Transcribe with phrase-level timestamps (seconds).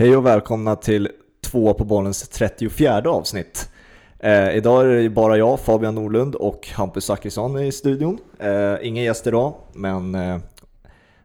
[0.00, 1.08] Hej och välkomna till
[1.44, 3.70] två på bollens 34 avsnitt.
[4.18, 8.18] Eh, idag är det bara jag, Fabian Norlund och Hampus Zachrisson i studion.
[8.38, 10.38] Eh, ingen gäst idag, men eh,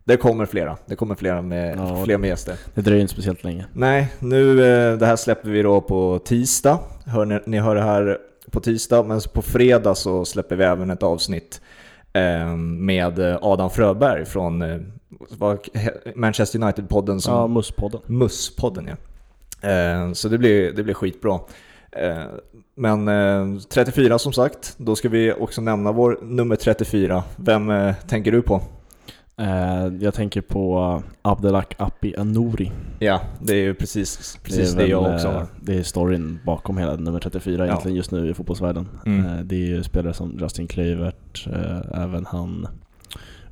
[0.04, 0.77] det kommer flera.
[0.86, 2.55] Det kommer flera med, Ja, fler med gäster.
[2.73, 3.65] Det dröjer inte speciellt länge.
[3.73, 6.79] Nej, nu, eh, det här släpper vi då på tisdag.
[7.05, 8.18] Hör ni, ni hör det här
[8.51, 11.61] på tisdag, men på fredag så släpper vi även ett avsnitt
[12.14, 14.61] eh, med Adam Fröberg från
[15.21, 15.68] eh, vad-
[16.15, 18.01] Manchester United-podden som Ja, Musspodden.
[18.07, 18.96] MUS-podden ja.
[19.69, 21.39] Eh, så det blir, det blir skitbra.
[21.91, 22.24] Eh,
[22.75, 27.24] men eh, 34 som sagt, då ska vi också nämna vår nummer 34.
[27.36, 28.61] Vem eh, tänker du på?
[29.38, 32.72] Eh, jag tänker på Abdelak Appi Anouri.
[33.00, 35.47] Ja, det är ju precis, precis det, är väl, jag också eh, har.
[35.61, 37.66] Det är storyn bakom hela nummer 34 Ja.
[37.66, 38.88] egentligen just nu i fotbollsvärlden.
[39.05, 39.25] Mm.
[39.25, 42.67] Eh, det är ju spelare som Justin Kluivert, eh, även han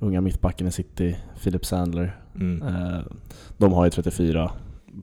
[0.03, 2.17] unga mittbacken i City, Philip Sandler.
[2.35, 2.61] Mm.
[2.67, 2.99] Eh,
[3.57, 4.51] de har ju 34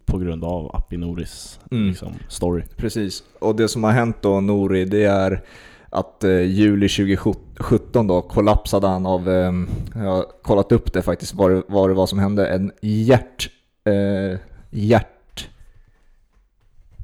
[0.06, 1.88] på grund av Appi Nouris Mm.
[1.88, 2.62] liksom, story.
[2.76, 5.42] Precis, och det som har hänt då Nori, det är
[5.90, 9.52] att eh, juli 2017 då kollapsade han av, eh,
[9.94, 13.50] jag har kollat upp det faktiskt, vad det, vad det var som hände, en hjärt,
[13.84, 14.38] eh,
[14.70, 15.48] hjärt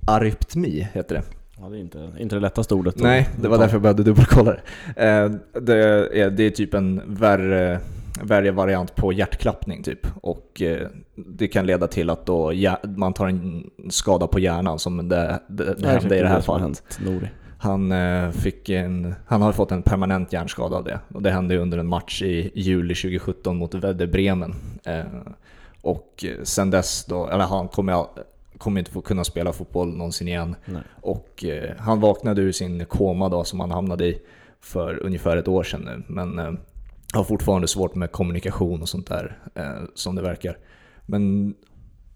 [0.06, 1.22] arytmi heter det.
[1.60, 2.98] Ja, det är inte, inte det lättaste ordet.
[2.98, 4.60] Nej, det var därför jag behövde dubbelkolla det.
[5.06, 5.30] Eh,
[5.62, 5.74] det,
[6.18, 7.80] är, det är typ en värre,
[8.22, 10.06] värre variant på hjärtklappning typ.
[10.22, 15.08] Och eh, det kan leda till att då man tar en skada på hjärnan som
[15.08, 16.82] det, det, det hände i det är här fallet.
[17.58, 21.00] Han, eh, fick en, han har fått en permanent hjärnskada av det.
[21.14, 24.54] Och det hände under en match i juli 2017 mot Werder Bremen.
[25.82, 28.06] Och sen dess då, eller han kommer,
[28.58, 30.56] kommer inte få kunna spela fotboll någonsin igen.
[30.64, 30.82] Nej.
[31.00, 34.18] Och eh, han vaknade ur sin koma då som han hamnade i
[34.60, 36.02] för ungefär ett år sedan nu.
[36.08, 36.52] Men eh,
[37.12, 40.58] har fortfarande svårt med kommunikation och sånt där eh, som det verkar.
[41.06, 41.54] Men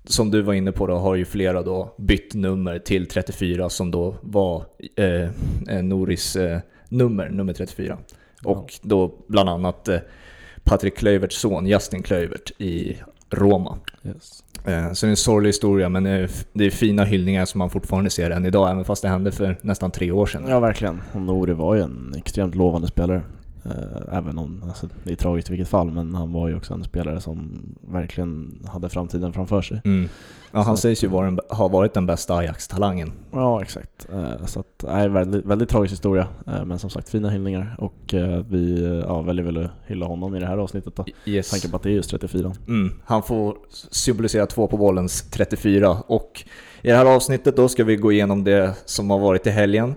[0.05, 3.91] som du var inne på då har ju flera då bytt nummer till 34 som
[3.91, 4.65] då var
[4.97, 5.29] eh,
[5.69, 7.99] eh, Noris eh, nummer, nummer 34.
[8.45, 9.99] Och då bland annat eh,
[10.65, 12.97] Patrik Klöiverts son Justin Klöivert i
[13.31, 13.79] Roma.
[14.03, 14.45] Yes.
[14.65, 17.59] Eh, så det är en sorglig historia men det är, det är fina hyllningar som
[17.59, 20.45] man fortfarande ser än idag, även fast det hände för nästan tre år sedan.
[20.49, 21.01] Ja, verkligen.
[21.13, 23.23] Och Nouri var ju en extremt lovande spelare.
[23.65, 26.75] Eh, Även om, alltså, det är tragiskt i vilket fall, men han var ju också
[26.75, 29.81] en spelare som verkligen hade framtiden framför sig.
[29.85, 30.09] Mm.
[30.53, 33.13] Ja, han Så- sägs ju vara den, ha varit den bästa Ajax-talangen.
[33.33, 34.09] Ja, exakt.
[34.13, 36.27] Eh, Så att, nej, väldigt, väldigt tragisk historia.
[36.47, 37.77] Eh, Men som sagt, fina hyllningar.
[37.79, 38.15] Och
[38.49, 41.05] vi ja, väljer väl att hylla honom i det här avsnittet då.
[41.25, 41.51] Yes.
[41.51, 42.53] tanke på att det är just 34.
[42.69, 43.57] Mm, han får
[43.91, 46.45] symbolisera två på bollens 34 och
[46.83, 49.95] i det här avsnittet då ska vi gå igenom det som har varit i helgen.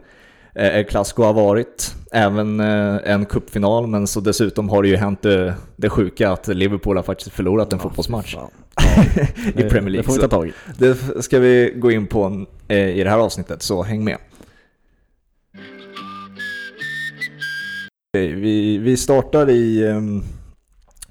[0.55, 4.95] Eh, El Clasico har varit, även eh, en cupfinal, men så dessutom har det ju
[4.95, 8.35] hänt det, det sjuka att Liverpool har faktiskt förlorat en Ja, fotbollsmatch
[9.55, 9.97] i Premier League.
[9.97, 10.53] Det får vi ta tag i.
[10.77, 14.17] det ska vi gå in på eh, i det här avsnittet, så häng med.
[18.17, 20.23] Vi, vi startar i, ehm,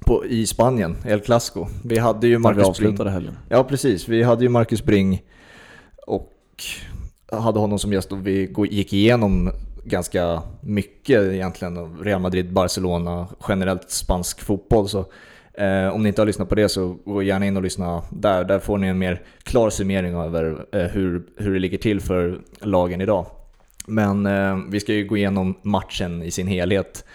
[0.05, 1.67] på, i Spanien, El Clasico.
[1.83, 3.07] Vi hade ju Marcus Bring.
[3.07, 3.37] helgen.
[3.49, 4.07] Ja, precis.
[4.07, 5.21] Vi hade ju Marcus Bring
[6.07, 6.31] och
[7.39, 9.51] hade honom som gäst och vi gick igenom
[9.83, 14.89] ganska mycket egentligen Real Madrid, Barcelona, generellt spansk fotboll.
[14.89, 15.05] Så
[15.53, 18.43] eh, om ni inte har lyssnat på det så gå gärna in och lyssna där.
[18.43, 22.39] Där får ni en mer klar summering över eh, hur, hur det ligger till för
[22.61, 23.25] lagen idag.
[23.87, 27.05] Men eh, vi ska ju gå igenom matchen i sin helhet.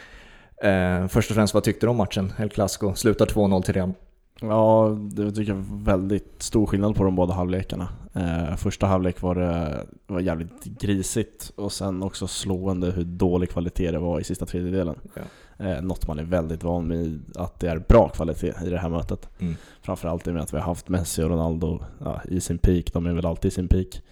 [0.62, 2.32] Eh, först och främst, vad tyckte du om matchen?
[2.38, 3.92] El Clasico slutar 2-0 till Real.
[4.40, 7.88] Ja, det tycker jag är väldigt stor skillnad på de båda halvlekarna.
[8.14, 13.90] Eh, första halvlek var det var jävligt grisigt och sen också slående hur dålig kvalitet
[13.90, 14.94] det var i sista tredjedelen.
[15.14, 15.22] Ja.
[15.66, 18.88] Eh, något man är väldigt van med att det är bra kvalitet i det här
[18.88, 19.28] mötet.
[19.38, 19.54] Mm.
[19.82, 22.92] Framförallt i och med att vi har haft Messi och Ronaldo ja, i sin peak,
[22.92, 24.02] de är väl alltid i sin peak.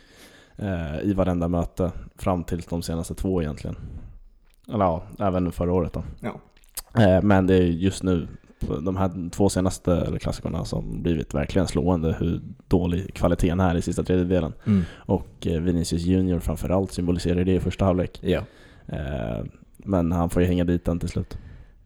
[0.56, 3.76] Eh, I varenda möte, fram till de senaste två egentligen.
[4.68, 6.02] Eller ja, även förra året då.
[6.20, 6.40] Ja.
[7.02, 8.28] Eh, Men det är just nu,
[8.60, 14.02] de här två senaste klassikerna som blivit verkligen slående hur dålig kvaliteten är i sista
[14.02, 14.52] tredjedelen.
[14.66, 14.82] Mm.
[14.96, 18.18] Och eh, Vinicius Junior framförallt symboliserar det i första halvlek.
[18.22, 18.40] Ja.
[18.86, 19.44] Eh,
[19.76, 21.38] Men han får ju hänga dit den till slut.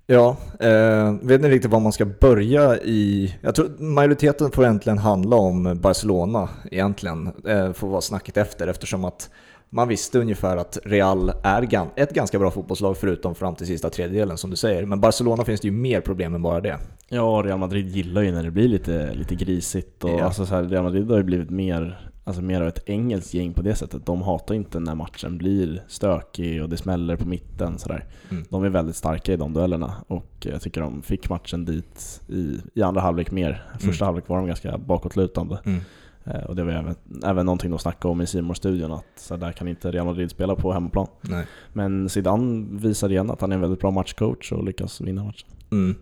[0.07, 3.35] Ja, eh, vet ni riktigt var man ska börja i?
[3.41, 9.05] Jag tror majoriteten får egentligen handla om Barcelona egentligen, eh, får vara snacket efter eftersom
[9.05, 9.31] att
[9.71, 14.39] man visste ungefär att Real är ett ganska bra fotbollslag förutom fram till sista tredjedelen
[14.39, 14.87] som du säger.
[14.87, 16.79] Men Barcelona finns det ju mer problem än bara det.
[17.09, 20.25] Ja, Real Madrid gillar ju när det blir lite, lite grisigt och Ja.
[20.25, 23.53] alltså så här, Real Madrid har ju blivit mer, alltså mer av ett engelskt gäng
[23.55, 24.07] på det sättet.
[24.07, 28.05] De hatar inte när matchen blir stökig och det smäller på mitten sådär.
[28.31, 28.45] Mm.
[28.49, 32.59] De är väldigt starka i de duellerna och jag tycker de fick matchen dit i,
[32.75, 33.65] i andra halvlek mer.
[33.79, 34.07] Första Mm.
[34.07, 35.59] halvlek var de ganska bakåtlutande.
[35.65, 35.81] Mm.
[36.25, 36.95] Eh, och det var även,
[37.25, 40.31] även någonting de snackade om i simor studion att så där kan inte Real Madrid
[40.31, 41.07] spela på hemmaplan.
[41.21, 41.47] Nej.
[41.73, 45.49] Men Zidane visar igen att han är en väldigt bra matchcoach och lyckas vinna matchen.
[45.73, 45.95] Mm.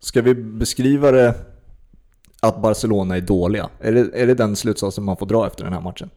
[0.00, 1.34] Ska vi beskriva det
[2.42, 3.68] att Barcelona är dåliga?
[3.80, 6.10] Är det, är det den slutsatsen man får dra efter den här matchen?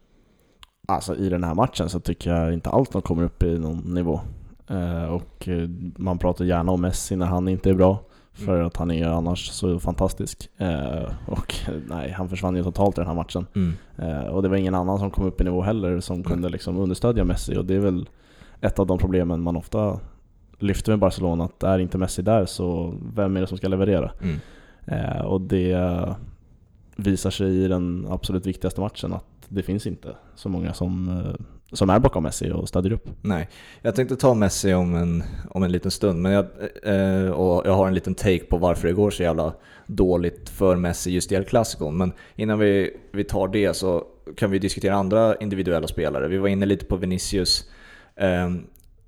[0.87, 3.93] Alltså i den här matchen så tycker jag inte allt de kommer upp i någon
[3.93, 4.21] nivå.
[4.67, 8.03] Eh, och eh, man pratar gärna om Messi när han inte är bra.
[8.33, 8.67] För Mm.
[8.67, 10.49] att han är annars så fantastisk.
[10.57, 11.55] Eh, och
[11.87, 13.45] nej, han försvann ju totalt i den här matchen.
[13.55, 13.73] Mm.
[13.97, 16.77] Eh, och det var ingen annan som kom upp i nivå heller som kunde liksom
[16.77, 17.57] understödja Messi.
[17.57, 18.09] Och det är väl
[18.61, 19.99] ett av de problemen man ofta
[20.59, 21.43] lyfter med Barcelona.
[21.43, 24.11] Att är inte Messi där så vem är det som ska leverera?
[24.21, 24.39] Mm.
[24.85, 25.77] Eh, och det
[26.95, 31.45] visar sig i den absolut viktigaste matchen att det finns inte så många som, eh,
[31.71, 33.09] som är bakom Messi och stödjer upp.
[33.21, 33.49] Nej,
[33.81, 36.45] jag tänkte ta Messi om en, om en liten stund, men jag,
[36.83, 39.53] eh, och jag har en liten take på varför det går så jävla
[39.85, 41.91] dåligt för Messi just i El Clasico.
[41.91, 44.03] Men innan vi, vi tar det så
[44.35, 46.27] kan vi diskutera andra individuella spelare.
[46.27, 47.69] Vi var inne lite på Vinicius.
[48.15, 48.49] Eh,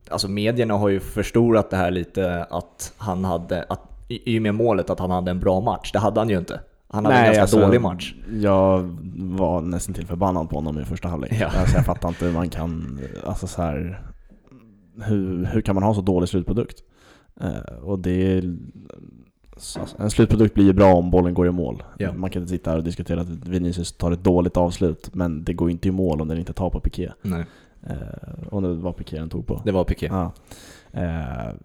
[0.10, 4.42] alltså medierna har ju förstorat det här lite att han hade, att, i, i och
[4.42, 5.92] med målet att han hade en bra match.
[5.92, 6.60] Det hade han ju inte.
[6.94, 8.16] Han hade en ganska alltså, dålig match.
[8.42, 11.32] Jag var nästan till förbannad på honom i första halvlek.
[11.40, 11.48] Ja.
[11.60, 14.02] Alltså, jag fattar inte hur man kan, alltså så här,
[15.02, 16.84] hur, hur kan man ha så dålig slutprodukt?
[17.42, 18.58] Eh, och det är,
[19.54, 21.84] alltså, en slutprodukt blir ju bra om bollen går i mål.
[21.98, 22.14] Ja.
[22.14, 25.54] Man kan inte sitta här och diskutera att Vinicius tar ett dåligt avslut, men det
[25.54, 27.12] går inte i mål om den inte tar på Piqué.
[27.22, 27.46] Nej,
[27.88, 29.62] Eh, och det var Piqué den tog på.
[29.66, 30.08] det var Piqué.
[30.08, 30.24] Ja.
[30.24, 30.32] Eh,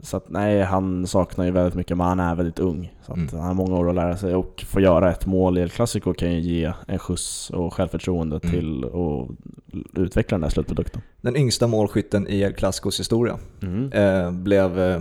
[0.03, 2.95] så att nej, han saknar ju väldigt mycket, men han är väldigt ung.
[3.07, 3.29] Så Mm.
[3.33, 6.15] han har många år att lära sig och få göra ett mål i El Clasico
[6.15, 8.51] kan ju ge en skjuts och självförtroende Mm.
[8.51, 9.29] till att
[9.99, 11.03] utveckla den där slutprodukten.
[11.21, 13.39] Den yngsta målskytten i El Clasicos historia.
[13.93, 14.81] Eh, blev...
[14.81, 15.01] Eh,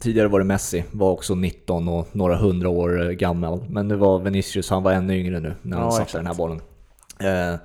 [0.00, 3.60] tidigare var det Messi, var också 19 och några hundra år eh, gammal.
[3.68, 6.18] Men nu var Vinicius, han var ännu yngre nu när han Ja, satte exakt.
[6.18, 6.60] den här bollen.
[7.20, 7.58] Eh,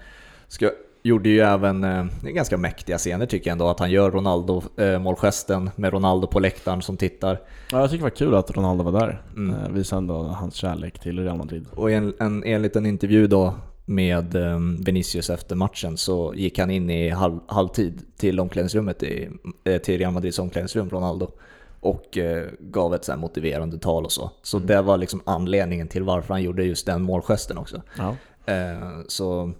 [0.47, 0.69] ska,
[1.03, 5.93] gjorde ju även eh, ganska mäktiga scener tycker jag ändå, att han gör Ronaldo-målgesten med
[5.93, 7.41] Ronaldo på läktaren som tittar.
[7.71, 9.21] Ja, jag tycker det var kul att Ronaldo var där.
[9.35, 9.55] Mm.
[9.55, 11.65] Eh, visade ändå hans kärlek till Real Madrid.
[11.75, 13.53] Och en, en, enligt en intervju då
[13.85, 19.29] med eh, Vinicius efter matchen så gick han in i halv, halvtid till omklädningsrummet, i,
[19.63, 21.31] eh, till Real Madrids omklädningsrum, Ronaldo.
[21.79, 24.31] Och eh, gav ett så motiverande tal och så.
[24.41, 24.67] Så Mm.
[24.67, 27.81] det var liksom anledningen till varför han gjorde just den målgesten också.
[27.97, 28.15] Ja.
[28.53, 29.51] Eh, så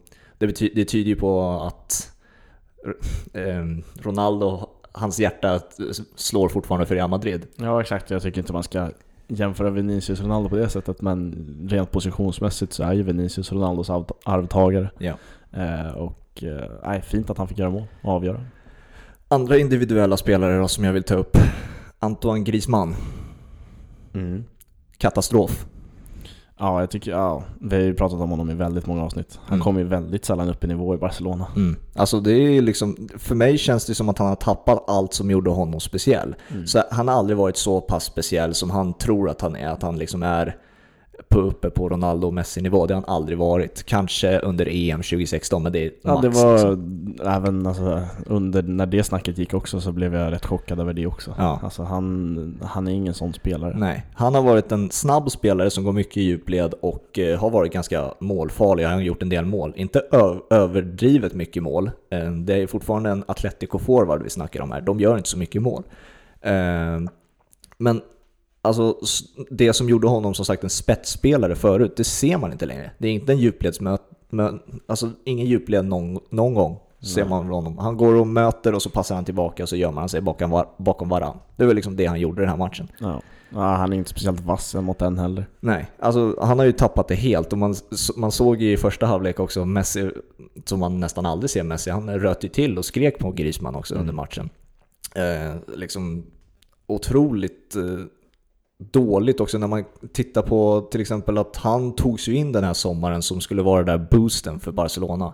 [0.41, 2.11] det, bety- det tyder ju på att
[3.33, 3.65] eh,
[4.01, 5.59] Ronaldo, hans hjärta
[6.15, 7.47] slår fortfarande för Real Madrid.
[7.55, 8.09] ja, exakt.
[8.09, 8.89] Jag tycker inte man ska
[9.27, 11.35] jämföra Vinicius och Ronaldo på det sättet, men
[11.69, 14.89] rent positionsmässigt så är ju Vinicius Ronaldos arv- arvtagare.
[14.97, 15.13] Ja.
[15.51, 18.45] Eh, och eh, fint att han fick göra mål och avgöra.
[19.27, 21.37] Andra individuella spelare då som jag vill ta upp.
[21.99, 22.95] Antoine Griezmann.
[24.97, 25.65] Katastrof.
[26.63, 29.39] Ja, jag tycker, ja, vi har ju pratat om honom i väldigt många avsnitt.
[29.43, 29.63] Han Mm.
[29.63, 31.47] kommer ju väldigt sällan upp i nivå i Barcelona.
[31.55, 31.75] Mm.
[31.95, 35.31] Alltså det är liksom, för mig känns det som att han har tappat allt som
[35.31, 36.35] gjorde honom speciell.
[36.51, 36.67] Mm.
[36.67, 39.67] Så han har aldrig varit så pass speciell som han tror att han är.
[39.67, 40.55] Att han liksom är
[41.31, 42.85] på uppe på Ronaldo och Messi-nivå.
[42.85, 43.83] Det har han aldrig varit.
[43.83, 46.21] Kanske under EM 2016, men det är Ja, max.
[46.21, 47.15] det var liksom.
[47.25, 51.07] även alltså, under när det snacket gick också så blev jag rätt chockad över det
[51.07, 51.35] också.
[51.37, 51.59] Ja.
[51.63, 53.73] Alltså han, han är ingen sån spelare.
[53.77, 57.49] Nej, han har varit en snabb spelare som går mycket i djupled och eh, har
[57.49, 58.83] varit ganska målfarlig.
[58.83, 59.73] Han har gjort en del mål.
[59.75, 60.01] Inte
[60.49, 61.91] överdrivet mycket mål.
[62.11, 64.81] Eh, det är fortfarande en Atletico-forward vi snackar om här.
[64.81, 65.83] De gör inte så mycket mål.
[66.41, 66.99] Eh,
[67.77, 68.01] men
[68.61, 68.97] alltså,
[69.49, 72.91] det som gjorde honom som sagt en spetsspelare förut, det ser man inte längre.
[72.97, 76.79] Det är inte en djupledsmöt, men, alltså ingen djupled någon, någon gång.
[77.15, 77.77] Ser man honom.
[77.77, 80.49] Han går och möter och så passar han tillbaka och så gömmer han sig bakom,
[80.49, 81.37] var, bakom varann.
[81.55, 82.87] Det var liksom det han gjorde i den här matchen.
[82.99, 83.21] Ja.
[83.53, 85.45] Ja, han är inte speciellt vass mot den heller.
[85.59, 87.75] Nej, alltså han har ju tappat det helt och man,
[88.17, 90.11] man såg i första halvlek också Messi,
[90.65, 93.93] som man nästan aldrig ser Messi, han röt ju till och skrek på Griezmann också
[93.93, 94.01] Mm.
[94.01, 94.49] under matchen.
[95.15, 96.23] Eh, liksom
[96.87, 97.83] otroligt eh,
[98.91, 99.83] dåligt också när man
[100.13, 103.83] tittar på till exempel att han tog sig in den här sommaren som skulle vara
[103.83, 105.33] den där boosten för Barcelona.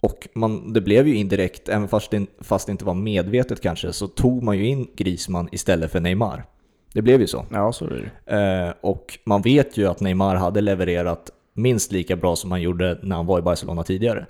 [0.00, 3.92] Och man, det blev ju indirekt, även fast det, fast det inte var medvetet kanske,
[3.92, 6.44] så tog man ju in Griezmann istället för Neymar.
[6.92, 7.44] Det blev ju så.
[7.50, 8.38] Ja, så är det ju.
[8.38, 12.98] Eh, och man vet ju att Neymar hade levererat minst lika bra som han gjorde
[13.02, 14.26] när han var i Barcelona tidigare.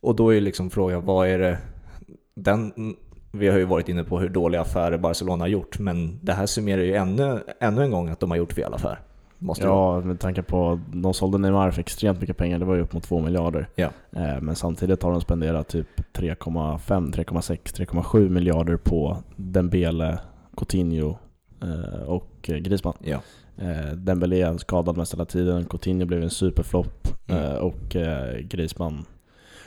[0.00, 1.58] Och då är ju liksom frågan, vad är det...
[2.34, 2.72] Den,
[3.34, 6.46] vi har ju varit inne på hur dåliga affärer Barcelona har gjort, men det här
[6.46, 8.98] summerar ju ännu, ännu en gång att de har gjort fel affär.
[9.38, 9.64] Måste.
[9.66, 12.80] Ja, med tanke på att de sålde Neymar för extremt mycket pengar, det var ju
[12.80, 13.68] upp mot 2 miljarder.
[13.74, 13.88] Ja.
[14.16, 20.18] Eh, Men samtidigt har de spenderat typ 3,5, 3,6, 3,7 miljarder på Dembele,
[20.56, 21.16] Coutinho
[21.62, 22.94] eh, och Griezmann.
[23.02, 23.18] Ja.
[23.58, 27.56] Eh, Dembélé är skadad mest hela tiden, Coutinho blev en superflopp Mm.
[27.56, 27.96] och
[28.40, 29.04] Griezmann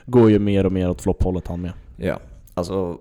[0.05, 1.71] går ju mer och mer åt flopphållet han med.
[1.97, 2.19] Ja,
[2.53, 2.97] alltså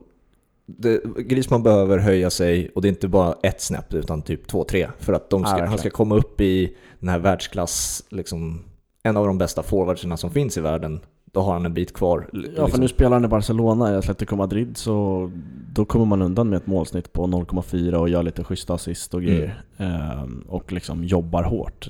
[0.67, 4.65] det, Griezmann behöver höja sig och det är inte bara ett snäpp utan typ två,
[4.65, 5.69] tre för att ska, verkligen.
[5.69, 8.63] han ska komma upp i den här världsklass, liksom
[9.03, 11.01] en av de bästa forwardserna som finns i världen.
[11.33, 12.29] Då har han en bit kvar.
[12.33, 12.81] l- Ja för liksom.
[12.81, 15.31] nu spelar han i Barcelona, i Atletico Madrid, så
[15.73, 19.23] då kommer man undan med ett målsnitt på 0,4 och gör lite schyssta assist och
[19.23, 19.63] grejer.
[19.77, 21.89] Ehm, och liksom jobbar hårt.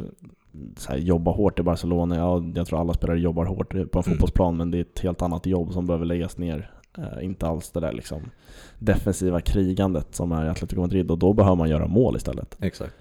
[0.76, 3.82] Så här, jobba hårt i Barcelona, ja, jag tror alla spelare jobbar hårt på en
[3.82, 4.02] Mm.
[4.02, 6.70] fotbollsplan, men det är ett helt annat jobb som behöver läggas ner.
[6.98, 8.30] Eh, inte alls det där liksom
[8.78, 12.56] defensiva krigandet som är i Atletico Madrid och då behöver man göra mål istället.
[12.60, 12.94] Exakt.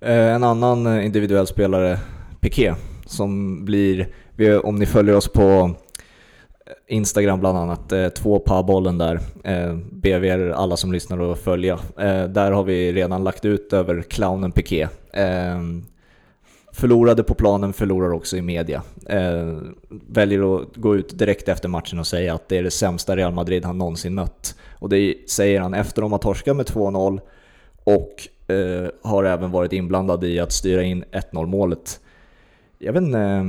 [0.00, 1.98] Eh, en annan eh, individuell spelare,
[2.40, 2.74] Piqué,
[3.06, 4.08] som blir,
[4.64, 5.70] om ni följer oss på
[6.88, 11.38] Instagram bland annat, två par bollen där, eh, ber vi er alla som lyssnar att
[11.38, 11.78] följa.
[12.28, 14.88] Där har vi redan lagt ut över clownen Piqué.
[16.74, 18.82] Förlorade på planen, förlorar också i media.
[19.06, 19.58] Eh,
[20.08, 23.32] väljer att gå ut direkt efter matchen och säga att det är det sämsta Real
[23.32, 24.56] Madrid han någonsin mött.
[24.78, 27.20] Och det säger han efter de har torskat med 2-0
[27.84, 32.00] och eh, har även varit inblandad i att styra in 1-0 målet.
[32.78, 33.44] Jag vet inte eh,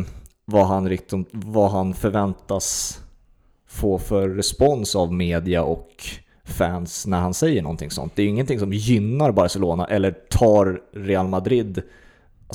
[0.45, 2.99] vad han, riktigt, vad han förväntas
[3.67, 6.03] få för respons av media och
[6.43, 8.15] fans när han säger någonting sånt.
[8.15, 11.81] Det är ju ingenting som gynnar Barcelona eller tar Real Madrid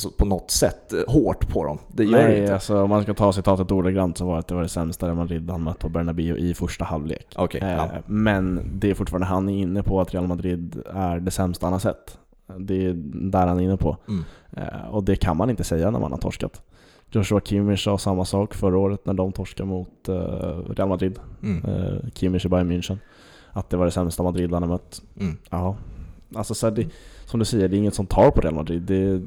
[0.07, 1.79] alltså på något sätt eh, hårt på dem.
[1.89, 2.55] Det gör det Nej, inte.
[2.55, 5.07] alltså om man ska ta citatet ordagrant så var det att det var det sämsta
[5.07, 7.27] Real Madrid han mött på Bernabéu i första halvlek.
[7.37, 7.89] Okej, Eh, ja.
[8.07, 11.73] Men det är fortfarande han är inne på att Real Madrid är det sämsta han
[11.73, 12.19] har sett.
[12.59, 12.93] Det är
[13.31, 13.97] där han är inne på.
[14.09, 14.25] Mm.
[14.57, 16.63] Eh, Och det kan man inte säga när man har torskat.
[17.13, 20.15] Joshua Kimmich sa samma sak förra året när de torskade mot eh,
[20.77, 21.19] Real Madrid.
[21.43, 21.65] Mm.
[21.65, 22.99] Eh, Kimmich i Bayern München.
[23.53, 25.03] Att det var det sämsta Madrid han har mött.
[25.21, 25.37] Mm.
[25.51, 25.77] Ja.
[26.35, 26.89] Alltså så det,
[27.25, 28.83] som du säger, det är inget som tar på Real Madrid.
[28.83, 29.21] Det,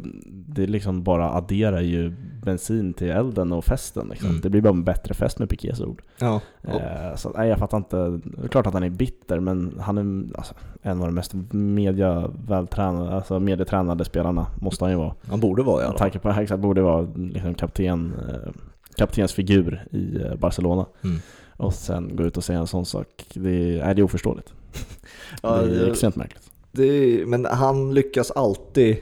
[0.55, 4.07] det liksom bara adderar ju bensin till elden och festen.
[4.07, 4.29] Liksom.
[4.29, 4.41] Mm.
[4.41, 6.01] Det blir bara en bättre fest med Pikés ord.
[6.17, 6.41] Ja.
[6.63, 7.97] Eh, så nej, jag fattar inte.
[7.97, 11.33] Det är klart att han är bitter, men han är alltså, en av de mest
[11.51, 14.47] media vältränade, alltså medietränade spelarna.
[14.61, 15.15] Måste han ju vara.
[15.29, 18.51] Han borde vara alla Med tanke på han borde vara liksom kapten, eh,
[18.95, 20.85] kaptensfigur i eh, Barcelona.
[21.03, 21.19] Mm.
[21.57, 23.25] Och sen gå ut och säga en sån sak.
[23.33, 24.53] Det är, det är oförståeligt.
[25.41, 26.49] Ja, det är det- extremt märkligt.
[26.71, 28.97] Det men han lyckas alltid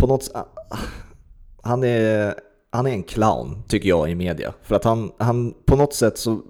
[0.00, 0.30] på något
[1.62, 2.34] han är,
[2.70, 4.54] han är en clown tycker jag i media.
[4.62, 6.42] För att han, han på något sätt så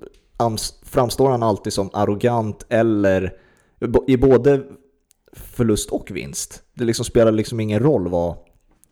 [0.83, 3.33] framstår han alltid som arrogant eller
[4.07, 4.63] i både
[5.33, 6.63] förlust och vinst.
[6.75, 8.37] Det liksom spelar liksom ingen roll vad,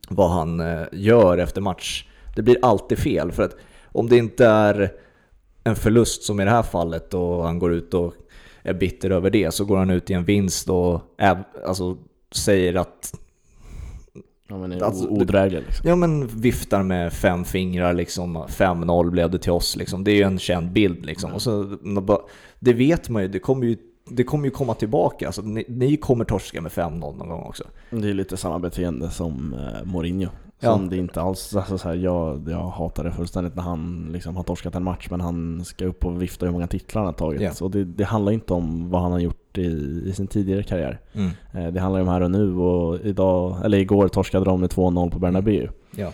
[0.08, 2.08] vad han eh, gör efter match.
[2.36, 3.56] Det blir alltid fel för att
[3.92, 4.92] om det inte är
[5.64, 8.14] en förlust som i det här fallet och han går ut och
[8.62, 11.96] är bitter över det så går han ut i en vinst och är, alltså,
[12.32, 13.12] säger att
[14.50, 15.88] Ja, men är Alltså, odräglig liksom.
[15.88, 20.04] Ja men viftar med fem fingrar liksom, 5-0 blev det till oss liksom.
[20.04, 21.32] Det är ju en känd bild liksom.
[21.32, 21.76] Och så,
[22.58, 23.76] det vet man ju, det kommer ju,
[24.10, 25.26] det kommer ju komma tillbaka.
[25.26, 27.64] Alltså, ni, ni kommer torska med 5-0 någon gång också.
[27.90, 30.30] Det är lite samma beteende som eh, Mourinho.
[30.60, 30.72] Ja.
[30.72, 34.36] Som det inte alls, alltså så här, jag, jag hatar det fullständigt när han liksom
[34.36, 37.12] har torskat en match men han ska upp och vifta hur många titlar han har
[37.12, 37.40] tagit.
[37.40, 37.52] Ja.
[37.60, 41.00] Och det, det handlar inte om vad han har gjort i, i sin tidigare karriär.
[41.12, 41.30] Mm.
[41.54, 44.70] Eh, det handlar ju om här och nu och idag, eller igår torskade de med
[44.70, 45.68] 2-0 på Bernabéu.
[45.96, 46.12] Ja.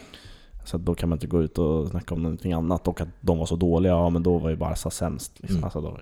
[0.64, 2.88] Så då kan man inte gå ut och snacka om någonting annat.
[2.88, 5.32] Och att de var så dåliga, ja men då var ju Barca sämst.
[5.40, 5.56] Liksom.
[5.56, 5.64] Mm.
[5.64, 5.98] Alltså, då,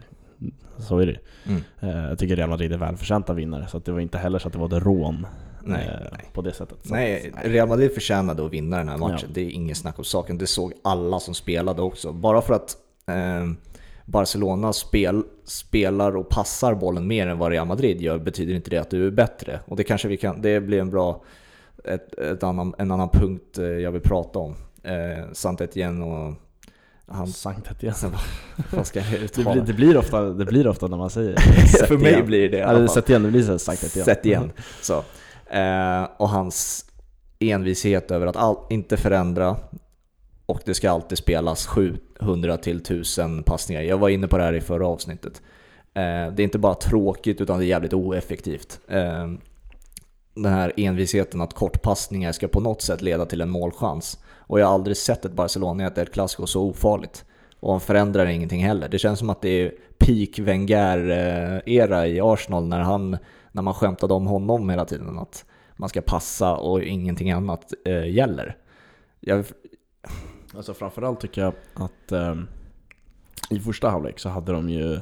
[0.78, 1.18] så är det ju.
[1.46, 1.62] Mm.
[1.80, 4.46] Eh, Jag tycker Real Madrid är välförtjänta vinnare, så att det var inte heller så
[4.48, 5.26] att det var det rån
[5.64, 6.24] Nej, eh, nej.
[6.32, 6.78] på det sättet.
[6.86, 9.18] Så Nej, Real Madrid förtjänade att vinna den här matchen.
[9.22, 9.28] Ja.
[9.34, 10.38] Det är ingen snack om saken.
[10.38, 12.12] Det såg alla som spelade också.
[12.12, 13.46] Bara för att eh,
[14.04, 18.78] Barcelona spel, spelar och passar bollen mer än vad Real Madrid gör betyder inte det
[18.78, 19.60] att du är bättre.
[19.66, 21.22] Och det kanske vi kan, det blir en bra,
[21.84, 24.54] ett, ett annan, en annan punkt eh, jag vill prata om.
[24.82, 26.34] Eh, Sant Etienne och
[27.06, 27.26] han...
[27.26, 28.18] Sankt Etienne.
[28.70, 31.36] Vad ska jag Det blir, det, blir ofta, det blir ofta när man säger
[31.86, 32.86] För mig blir det Eller.
[32.86, 34.04] Sätt igen, det blir så Sankt Etienne.
[34.04, 34.52] Sätt igen.
[34.80, 35.04] Så.
[35.56, 36.84] Eh, och hans
[37.38, 39.56] envishet över att all, inte förändra
[40.46, 43.82] och det ska alltid spelas 700 till 1000 passningar.
[43.82, 45.42] Jag var inne på det här i förra avsnittet.
[45.94, 48.80] Eh, det är inte bara tråkigt utan det är jävligt oeffektivt.
[48.88, 49.28] Eh,
[50.34, 54.18] den här envisheten att kortpassningar ska på något sätt leda till en målchans.
[54.34, 57.24] Och jag har aldrig sett ett Barcelona i ett El Clasico så ofarligt.
[57.60, 58.88] Och han förändrar ingenting heller.
[58.88, 63.16] Det känns som att det är peak Wenger-era i Arsenal när, han,
[63.52, 65.18] när man skämtade om honom hela tiden.
[65.18, 65.44] Att
[65.76, 68.56] man ska passa och ingenting annat eh, gäller.
[69.20, 69.44] Jag,
[70.56, 72.48] Alltså framförallt tycker jag att ehm,
[73.50, 75.00] i första halvlek så hade de ju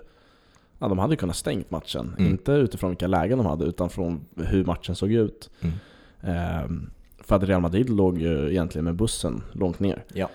[0.83, 2.15] Ja, de hade kunnat stängt matchen.
[2.19, 2.31] Mm.
[2.31, 5.51] Inte utifrån vilka lägen de hade, utan från hur matchen såg ut.
[5.61, 5.75] Mm.
[6.21, 10.05] Ehm, för att Real Madrid låg ju egentligen med bussen långt ner.
[10.15, 10.29] Ja.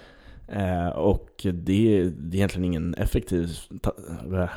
[0.47, 3.57] Eh, och det, det är egentligen ingen effektiv...
[3.81, 3.91] Ta,
[4.33, 4.49] äh,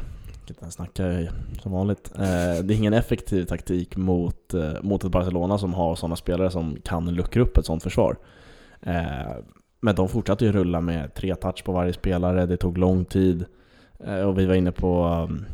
[0.61, 1.29] jag snacka
[1.63, 2.13] som vanligt.
[2.15, 6.51] Eh, det är ingen effektiv taktik mot, eh, mot ett Barcelona som har sådana spelare
[6.51, 8.17] som kan luckra upp ett sådant försvar.
[9.81, 13.45] Men de fortsatte ju rulla med tre touch på varje spelare, det tog lång tid.
[14.05, 15.45] Eh, och vi var inne på um,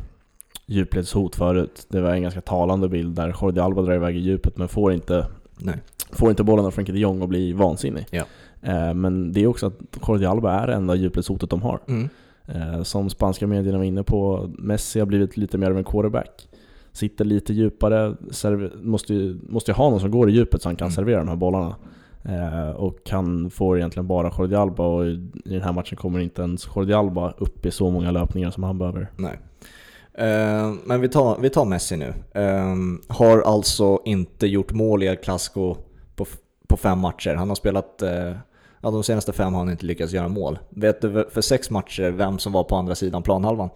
[0.65, 1.85] djupledshot förut.
[1.89, 4.93] Det var en ganska talande bild där Jordi Alba drar iväg i djupet men får
[4.93, 5.27] inte,
[5.57, 5.75] Nej.
[6.11, 8.05] får inte bollen av Frenkie de Jong och blir vansinnig.
[8.11, 8.23] Ja.
[8.61, 11.79] Eh, men det är också att Jordi Alba är det enda djupledshotet de har.
[11.87, 12.09] Mm.
[12.47, 16.47] Eh, som spanska medierna var inne på, Messi har blivit lite mer av en quarterback.
[16.91, 18.15] Sitter lite djupare,
[18.81, 20.95] måste, ju, måste ju ha någon som går i djupet så han kan Mm.
[20.95, 21.75] servera de här bollarna.
[22.29, 26.41] Eh, och han får egentligen bara Jordi Alba och i den här matchen kommer inte
[26.41, 29.11] ens Jordi Alba upp i så många löpningar som han behöver.
[29.17, 29.39] Nej.
[30.13, 32.13] Eh, men vi tar, vi tar Messi nu.
[32.31, 32.75] Eh,
[33.07, 35.75] har alltså inte gjort mål i El Clasico
[36.15, 36.25] på,
[36.67, 37.35] på fem matcher.
[37.35, 38.31] Han har spelat, eh,
[38.81, 40.59] ja, de senaste fem har han inte lyckats göra mål.
[40.69, 43.69] Vet du för sex matcher vem som var på andra sidan planhalvan?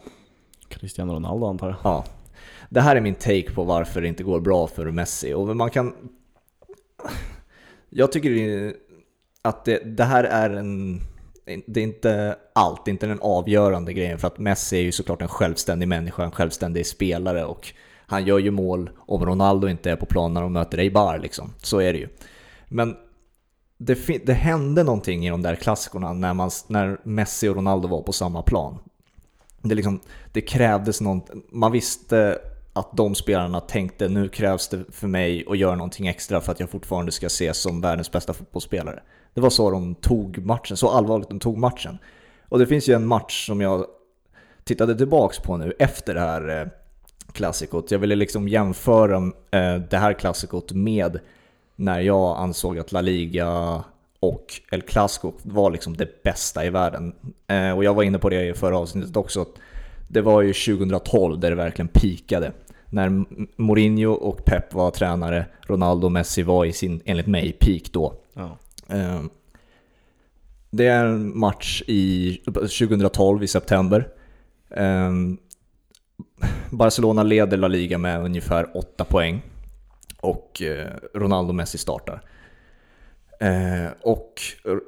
[0.67, 1.77] Cristiano Ronaldo antar jag.
[1.83, 2.03] Ja.
[2.69, 5.33] Det här är min take på varför det inte går bra för Messi.
[5.33, 5.93] Och man kan...
[7.89, 8.74] Jag tycker
[9.41, 11.01] att det, det här är en...
[11.67, 14.19] Det är inte allt, det är inte den avgörande grejen.
[14.19, 17.46] För att Messi är ju såklart en självständig människa, en självständig spelare.
[17.46, 17.74] Och
[18.05, 21.53] han gör ju mål om Ronaldo inte är på plan när de möter Eibar liksom.
[21.58, 22.08] Så är det ju.
[22.67, 22.96] Men
[23.77, 28.01] det, det hände någonting i de där klassikerna när, man, när Messi och Ronaldo var
[28.01, 28.79] på samma plan.
[29.62, 30.00] Det, liksom,
[30.31, 32.39] det krävdes något, man visste
[32.79, 36.59] att de spelarna tänkte nu krävs det för mig att göra någonting extra för att
[36.59, 39.00] jag fortfarande ska ses som världens bästa fotbollsspelare.
[39.33, 41.98] Det var så de tog matchen, så allvarligt de tog matchen.
[42.50, 43.86] Och det finns ju en match som jag
[44.63, 46.67] tittade tillbaks på nu efter det här eh,
[47.31, 47.91] klassikot.
[47.91, 49.17] Jag ville liksom jämföra
[49.51, 51.19] eh, det här klassikot med
[51.75, 53.84] när jag ansåg att La Liga
[54.19, 57.15] och El Clasico var liksom det bästa i världen.
[57.47, 59.45] Eh, och jag var inne på det i förra avsnittet också.
[60.08, 62.51] Det var ju 2012 där det verkligen pikade.
[62.89, 63.25] När
[63.62, 68.13] Mourinho och Pep var tränare, Ronaldo och Messi var i sin, enligt mig, peak då.
[68.34, 68.58] Ja.
[68.89, 69.21] Eh,
[70.71, 74.08] Det är en match i 2012 i september.
[74.69, 75.12] Eh,
[76.71, 79.41] Barcelona leder La Liga med ungefär 8 poäng
[80.21, 82.21] och eh, Ronaldo och Messi startar.
[83.39, 84.34] Eh, Och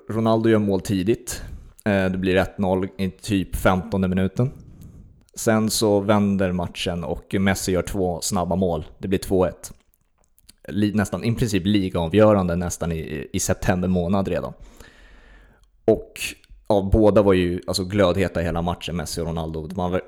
[0.10, 1.44] Ronaldo gör mål tidigt.
[1.84, 4.52] Det blir 1-0 i typ 15 minuten.
[5.42, 8.86] Sen så vänder matchen och Messi gör två snabba mål.
[8.98, 10.94] Det blir 2-1.
[10.94, 14.54] Nästan, I princip ligaavgörande nästan i, i september månad redan.
[15.86, 16.20] Och
[16.68, 19.70] ja, båda var ju alltså, glödheta hela matchen, Messi och Ronaldo.
[19.76, 20.00] Man,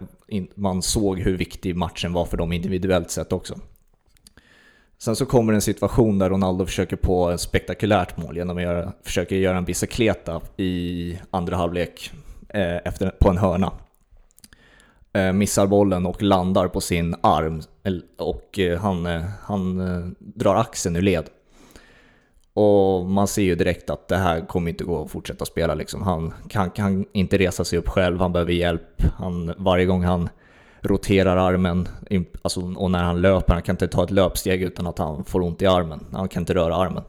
[0.55, 3.59] man såg hur viktig matchen var för dem individuellt sett också.
[4.97, 8.93] Sen så kommer en situation där Ronaldo försöker på ett spektakulärt mål genom att göra,
[9.03, 12.11] försöka göra en bicicleta i andra halvlek
[12.49, 13.71] eh, efter, på en hörna.
[15.13, 17.61] Eh, missar bollen och landar på sin arm
[18.17, 19.77] och eh, han, eh, han
[20.19, 21.29] drar axeln ur led.
[22.53, 26.01] Och man ser ju direkt att det här kommer inte gå att fortsätta spela liksom.
[26.01, 29.03] Han kan, kan inte resa sig upp själv, han behöver hjälp.
[29.17, 30.29] Han, varje gång han
[30.81, 31.87] roterar armen,
[32.41, 35.41] alltså, och när han löper, han kan inte ta ett löpsteg utan att han får
[35.41, 36.05] ont i armen.
[36.11, 37.03] Han kan inte röra armen.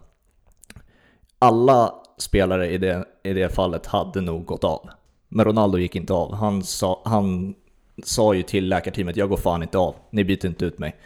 [1.38, 4.88] Alla spelare i det, i det fallet hade nog gått av.
[5.28, 6.34] Men Ronaldo gick inte av.
[6.34, 7.54] Han sa, han
[8.02, 10.96] sa ju till läkarteamet, jag går fan inte av, ni byter inte ut mig.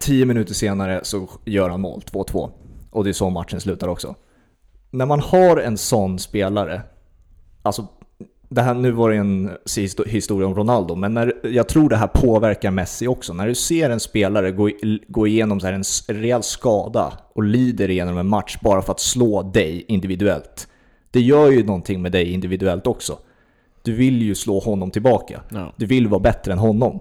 [0.00, 2.50] Tio minuter senare så gör han mål, 2-2.
[2.90, 4.14] Och det är så matchen slutar också.
[4.90, 6.82] När man har en sån spelare,
[7.62, 7.88] alltså
[8.48, 9.50] det här, nu var det en
[10.06, 13.32] historia om Ronaldo, men när, jag tror det här påverkar Messi också.
[13.32, 14.70] När du ser en spelare gå,
[15.08, 19.00] gå igenom så här en rejäl skada och lider igenom en match bara för att
[19.00, 20.68] slå dig individuellt.
[21.10, 23.18] Det gör ju någonting med dig individuellt också.
[23.86, 25.40] Du vill ju slå honom tillbaka.
[25.48, 25.72] Ja.
[25.76, 27.00] Du vill vara bättre än honom.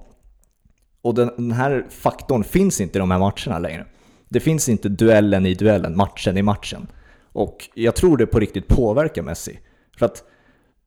[1.02, 3.86] Och den, den här faktorn finns inte i de här matcherna längre.
[4.30, 6.88] Det finns inte duellen i duellen, matchen i matchen.
[7.32, 9.60] Och jag tror det på riktigt påverkar Messi.
[9.98, 10.24] För att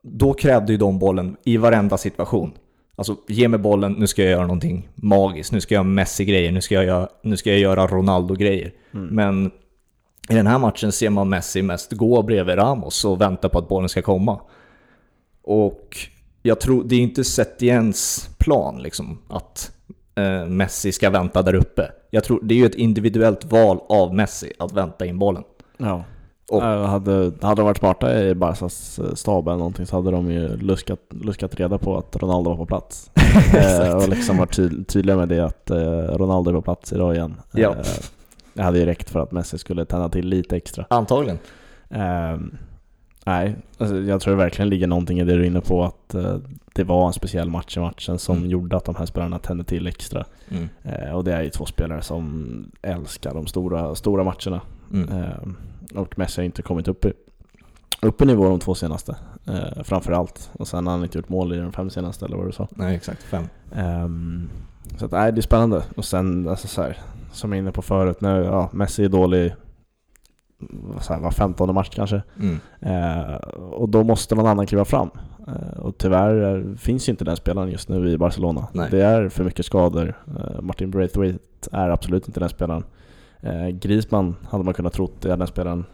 [0.02, 2.52] då krävde ju de bollen i varenda situation.
[2.96, 5.52] Alltså, ge mig bollen, nu ska jag göra någonting magiskt.
[5.52, 8.72] Nu ska jag göra Messi-grejer, nu ska jag göra, nu ska jag göra Ronaldo-grejer.
[9.10, 9.46] Men
[10.28, 13.68] i den här matchen ser man Messi mest gå bredvid Ramos och vänta på att
[13.68, 14.40] bollen ska komma.
[15.48, 15.96] Och
[16.42, 19.70] jag tror, det är inte Setiens plan liksom, att
[20.14, 21.90] eh, Messi ska vänta där uppe.
[22.10, 25.42] Jag tror, det är ju ett individuellt val av Messi att vänta in bollen.
[25.76, 26.04] Ja.
[26.50, 30.10] Och- Eh, hade, hade de varit smarta i Barsas eh, stab eller någonting så hade
[30.10, 33.10] de ju luskat, luskat reda på att Ronaldo var på plats.
[33.54, 35.78] eh, och liksom varit ty, tydliga med det att eh,
[36.16, 37.34] Ronaldo är på plats idag igen.
[37.52, 37.70] Ja.
[37.70, 37.84] Eh,
[38.54, 40.84] Det hade ju räckt för att Messi skulle tända till lite extra.
[40.90, 41.38] Antagligen.
[43.28, 46.14] Nej, alltså jag tror det verkligen ligger någonting i det du är inne på att
[46.14, 46.36] eh,
[46.72, 48.50] det var en speciell match i matchen som Mm.
[48.50, 50.24] gjorde att de här spelarna tände till extra.
[50.50, 50.68] Mm.
[50.82, 54.60] Eh, och det är ju två spelare som älskar de stora, stora matcherna.
[54.92, 55.08] Mm.
[55.08, 55.56] Ehm,
[55.94, 57.12] och Messi har inte kommit upp i,
[58.02, 60.50] upp i nivå de två senaste, eh, framförallt.
[60.52, 62.68] Och sen har han inte gjort mål i de fem senaste, eller vad du sa.
[62.70, 63.22] Nej, exakt.
[63.22, 63.44] Fem.
[63.74, 64.48] Ehm,
[64.96, 65.82] så att, nej, det är spännande.
[65.96, 66.96] Och sen, alltså, så här,
[67.32, 69.54] som jag är inne på förut, nu, ja, Messi är dålig
[71.08, 72.22] här, var femtonde match kanske.
[72.40, 72.58] Mm.
[72.80, 75.10] Eh, och då måste någon annan kliva fram.
[75.46, 78.68] Eh, och tyvärr finns ju inte den spelaren just nu i Barcelona.
[78.72, 78.88] Nej.
[78.90, 80.14] Det är för mycket skador.
[80.38, 82.84] Eh, Martin Braithwaite är absolut inte den spelaren.
[83.40, 85.84] Eh, Griezmann hade man kunnat tro är den spelaren,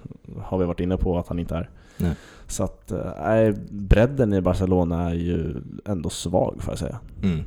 [0.43, 1.71] har vi varit inne på att han inte är.
[1.97, 2.15] Nej.
[2.47, 6.99] Så att, eh, bredden i Barcelona är ju ändå svag får jag säga.
[7.23, 7.45] Mm.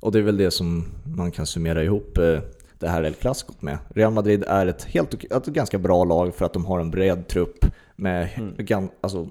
[0.00, 2.38] Och det är väl det som man kan summera ihop eh,
[2.82, 3.78] det här El Clasico med.
[3.94, 7.28] Real Madrid är ett, helt, ett ganska bra lag för att de har en bred
[7.28, 7.64] trupp
[7.96, 8.54] med Mm.
[8.58, 9.28] gan, alltså,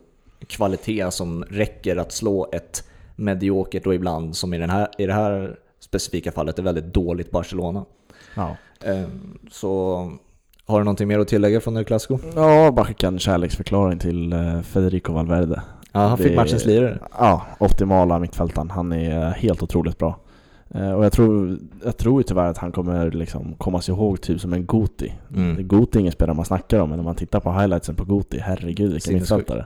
[0.47, 2.83] kvalitet som räcker att slå ett
[3.15, 7.31] mediokert och ibland, som i, den här, i det här specifika fallet, ett väldigt dåligt
[7.31, 7.85] Barcelona.
[8.35, 8.55] Ja.
[8.83, 9.03] Eh,
[9.51, 9.95] Så
[10.65, 12.19] har du någonting mer att tillägga från El Clasico?
[12.35, 15.61] Ja, bara en kärleksförklaring till eh, Federico Valverde.
[15.91, 16.99] Ja, han fick Det- matchens lirare.
[17.19, 18.69] Ja, optimala mittfältaren.
[18.69, 20.19] Han är helt otroligt bra.
[20.75, 24.21] Eh, Och jag tror, jag tror ju tyvärr att han kommer liksom komma sig ihåg
[24.21, 25.13] typ som en Goti.
[25.35, 25.67] Mm.
[25.67, 28.39] Goti är ingen spelare man snackar om, men när man tittar på highlightsen på Goti,
[28.39, 29.65] herregud vilken mittfältare.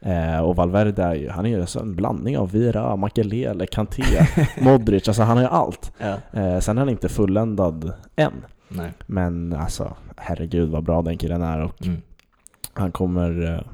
[0.00, 4.02] Eh, och Valverde är ju, han är ju en blandning av Vira, Makelele, Kanté,
[4.60, 5.92] Modric, alltså han har ju allt.
[5.98, 6.40] Ja.
[6.40, 8.32] Eh, sen är han inte fulländad än.
[8.68, 8.92] Nej.
[9.06, 12.00] Men alltså, herregud vad bra den killen är och Mm.
[12.72, 13.64] han kommer,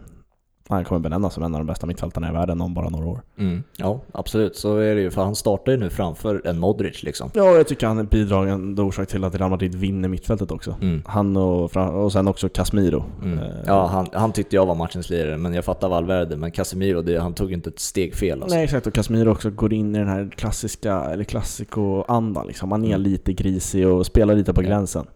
[0.68, 3.22] han kommer benämnas som en av de bästa mittfältarna i världen om bara några år.
[3.38, 3.62] Mm.
[3.76, 4.56] Ja, absolut.
[4.56, 5.10] Så är det ju.
[5.10, 7.30] För han startar ju nu framför en Modric liksom.
[7.34, 10.76] Ja, jag tycker han är bidragande orsak till att Real Madrid vinner mittfältet också.
[10.82, 11.02] Mm.
[11.06, 13.04] Han och, och sen också Casemiro.
[13.22, 13.38] Mm.
[13.38, 16.36] Eh, Ja, han, han tyckte jag var matchens lirare, men jag fattar Valverde.
[16.36, 18.54] Men Casemiro, det, han tog inte ett steg fel alltså.
[18.56, 22.72] Nej exakt, och Casemiro också går in i den här klassiska, eller klassiko-andan liksom.
[22.72, 23.00] Han är Mm.
[23.02, 25.06] lite grisig och spelar lite på gränsen.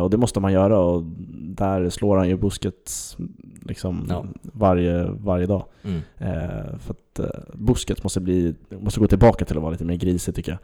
[0.00, 1.02] Och det måste man göra och
[1.32, 3.16] där slår han ju Busquets
[3.62, 4.24] liksom Ja.
[4.42, 5.64] varje, varje dag.
[5.84, 6.00] Mm.
[6.18, 9.96] Eh, för att eh, Busquets måste, bli, måste gå tillbaka till att vara lite mer
[9.96, 10.58] grisig tycker jag.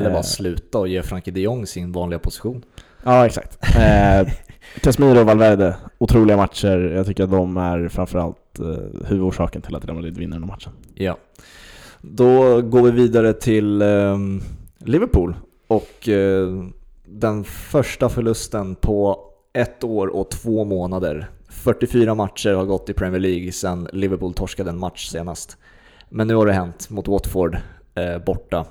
[0.00, 0.22] Eller bara Eh.
[0.22, 2.62] sluta och ge Frankie de Jong sin vanliga position.
[3.04, 3.58] Ja, exakt.
[3.76, 4.28] Eh,
[4.80, 6.78] Casemiro och Valverde, otroliga matcher.
[6.78, 10.48] Jag tycker att de är framförallt eh, huvudorsaken till att Real Madrid vinner den här
[10.50, 10.72] matchen.
[10.94, 11.16] Ja.
[12.00, 14.40] Då går vi vidare till ehm,
[14.78, 16.64] Liverpool och eh,
[17.10, 19.20] den första förlusten på
[19.52, 21.30] ett år och två månader.
[21.48, 25.56] 44 matcher har gått i Premier League sedan Liverpool torskade en match senast.
[26.08, 27.56] Men nu har det hänt mot Watford
[27.94, 28.66] eh, borta.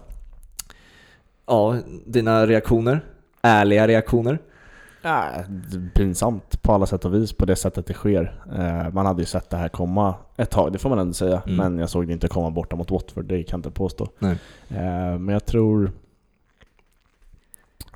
[1.45, 3.01] Ja, dina reaktioner?
[3.41, 4.39] Ärliga reaktioner?
[5.01, 5.29] Ja,
[5.93, 8.41] pinsamt på alla sätt och vis på det sättet det sker.
[8.57, 11.41] Eh, man hade ju sett det här komma ett tag, det får man ändå säga.
[11.45, 11.57] Mm.
[11.57, 14.07] Men jag såg det inte komma borta mot Watford, det kan jag inte påstå.
[14.69, 15.91] Eh, men jag tror...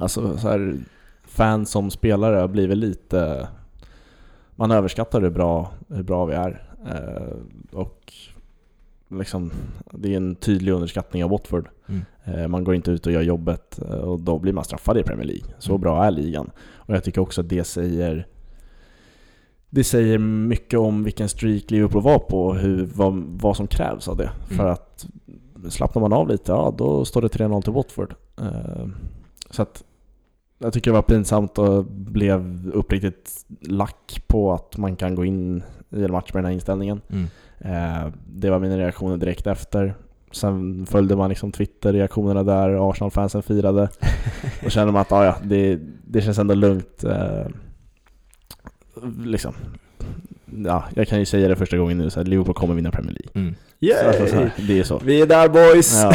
[0.01, 0.75] Alltså så här,
[1.23, 3.47] fans som spelare har blivit lite...
[4.55, 6.63] Man överskattar hur bra, hur bra vi är.
[6.87, 8.13] Eh, och
[9.09, 9.51] liksom,
[9.91, 11.69] det är en tydlig underskattning av Watford.
[11.87, 12.01] Mm.
[12.23, 15.03] Eh, Man går inte ut och gör jobbet eh, och då blir man straffad i
[15.03, 15.45] Premier League.
[15.59, 15.81] Så Mm.
[15.81, 16.51] bra är ligan.
[16.75, 18.27] Och jag tycker också att det säger
[19.69, 24.07] det säger mycket om vilken streak Liverpool var på och hur, vad, vad som krävs
[24.07, 24.31] av det.
[24.45, 24.57] Mm.
[24.57, 25.05] För att
[25.69, 28.15] slappnar man av lite, ja då står det 3-0 till Watford.
[28.41, 28.87] Eh,
[29.49, 29.83] Så att
[30.61, 35.63] jag tycker det var pinsamt och blev uppriktigt lack på att man kan gå in
[35.89, 37.01] i en match med den här inställningen.
[37.09, 37.25] Mm.
[37.59, 39.93] Eh, Det var mina reaktioner direkt efter.
[40.31, 43.89] Sen följde man liksom Twitter-reaktionerna där Arsenal-fansen firade.
[44.63, 47.03] Då kände man att ah, ja, det, det känns ändå lugnt.
[47.03, 47.47] Eh,
[49.25, 49.53] liksom.
[50.65, 53.13] Ja, jag kan ju säga det första gången nu, så att Liverpool kommer vinna Premier
[53.19, 53.41] League.
[53.43, 53.55] Mm.
[54.01, 55.01] Så, alltså, så här, det är så.
[55.05, 56.01] Vi är där boys!
[56.03, 56.13] Ja.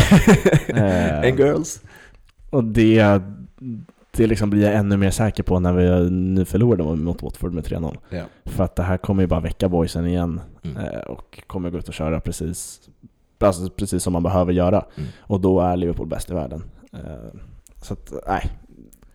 [0.76, 1.80] Eh, And girls!
[2.50, 3.20] och det,
[4.16, 7.64] det liksom blir jag ännu mer säker på när vi nu förlorade mot Watford med
[7.64, 7.96] 3-0.
[8.10, 8.22] Ja.
[8.44, 10.76] För att det här kommer ju bara väcka boysen igen Mm.
[10.76, 12.80] eh, och kommer gå ut och köra precis,
[13.38, 14.84] alltså precis som man behöver göra.
[14.96, 15.08] Mm.
[15.20, 16.62] Och då är Liverpool bäst i världen.
[16.92, 17.38] Eh,
[17.82, 18.50] så att, nej.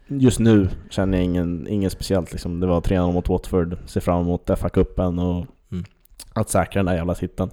[0.08, 2.32] Just nu känner jag ingen, ingen speciellt.
[2.32, 2.60] Liksom.
[2.60, 5.84] Det var 3-0 mot Watford, ser fram emot FA-cupen och Mm.
[6.34, 7.50] att säkra den där jävla titeln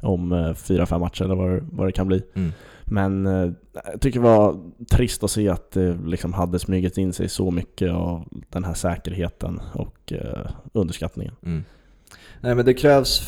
[0.00, 2.22] om eh, fyra, fem matcher eller vad, vad det kan bli.
[2.34, 2.52] Mm.
[2.84, 3.50] Men eh,
[3.92, 4.56] jag tycker det var
[4.90, 8.74] trist att se att det liksom hade smugit in sig så mycket av den här
[8.74, 11.34] säkerheten och eh, underskattningen.
[11.42, 11.64] Mm.
[12.40, 13.20] Nej men det krävs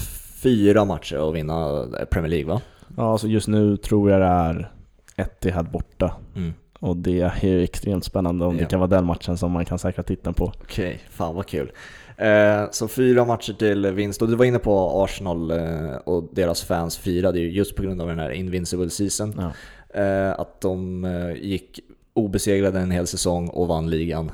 [0.42, 2.60] fyra matcher att vinna Premier League va?
[2.96, 4.72] Ja, alltså just nu tror jag det är
[5.16, 6.52] Etihad borta Mm.
[6.80, 8.60] Och det är ju extremt spännande om Ja.
[8.60, 10.52] det kan vara den matchen som man kan säkra titeln på.
[10.62, 11.72] Okej, fan vad kul.
[12.16, 16.62] Eh, så fyra matcher till vinst och du var inne på Arsenal eh, och deras
[16.62, 19.34] fans firade ju just på grund av den här Invincible Season.
[19.36, 19.52] Ja.
[20.00, 21.06] Eh, att de
[21.40, 21.80] gick
[22.14, 24.32] obesegrade en hel säsong och vann ligan.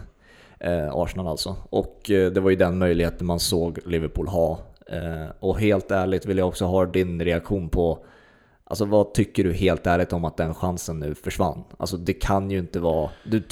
[0.92, 1.56] Arsenal alltså.
[1.70, 4.58] Och det var ju den möjligheten man såg Liverpool ha.
[5.40, 7.98] Och helt ärligt vill jag också ha din reaktion på
[8.70, 11.64] Alltså vad tycker du helt ärligt om att den chansen nu försvann?
[11.76, 13.10] Alltså det kan ju inte vara...
[13.24, 13.42] Du,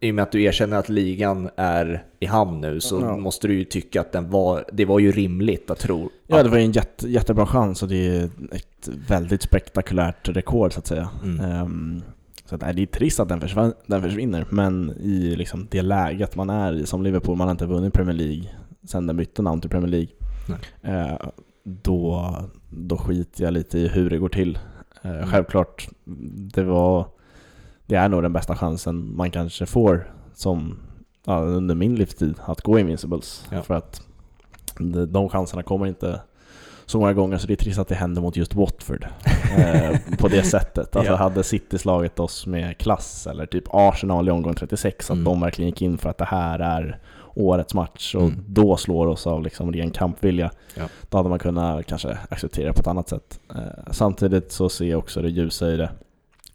[0.00, 3.16] I och med att du erkänner att ligan är i hamn nu så Ja.
[3.16, 4.64] måste du ju tycka att den var...
[4.72, 6.10] Det var ju rimligt att tro.
[6.26, 10.28] Ja, att, det var ju en jätte, jättebra chans och det är ett väldigt spektakulärt
[10.28, 11.08] rekord så att säga.
[11.24, 11.44] Mm.
[11.50, 12.02] Ehm,
[12.44, 15.82] så att, nej, det är trist att den, försvann, den försvinner, men i liksom det
[15.82, 18.44] läget man är i som Liverpool, man har inte vunnit Premier League
[18.84, 20.08] sedan den bytte namn till Premier League.
[20.82, 21.28] Eh,
[21.68, 22.34] då,
[22.70, 24.58] då skiter jag lite i hur det går till.
[25.02, 25.26] Eh, Mm.
[25.26, 25.88] Självklart,
[26.54, 27.06] det var
[27.86, 30.78] det är nog den bästa chansen man kanske får som
[31.24, 33.46] ja, under min livstid att gå Invincibles.
[33.50, 33.62] Ja.
[33.62, 34.02] För att
[34.78, 36.20] de, de chanserna kommer inte
[36.86, 39.06] så många gånger så det är trist att det händer mot just Watford
[39.58, 40.96] eh, på det sättet.
[40.96, 41.16] Alltså Ja.
[41.18, 45.24] hade City slagit oss med klass eller typ Arsenal i omgång 36 att Mm.
[45.24, 46.98] de verkligen gick in för att det här är
[47.36, 48.44] årets match och Mm.
[48.48, 50.50] då slår oss av liksom ren kampvilja.
[50.74, 50.84] Ja.
[51.10, 53.40] Då hade man kunnat kanske acceptera på ett annat sätt.
[53.54, 55.90] Eh, samtidigt så ser jag också det ljusa i det.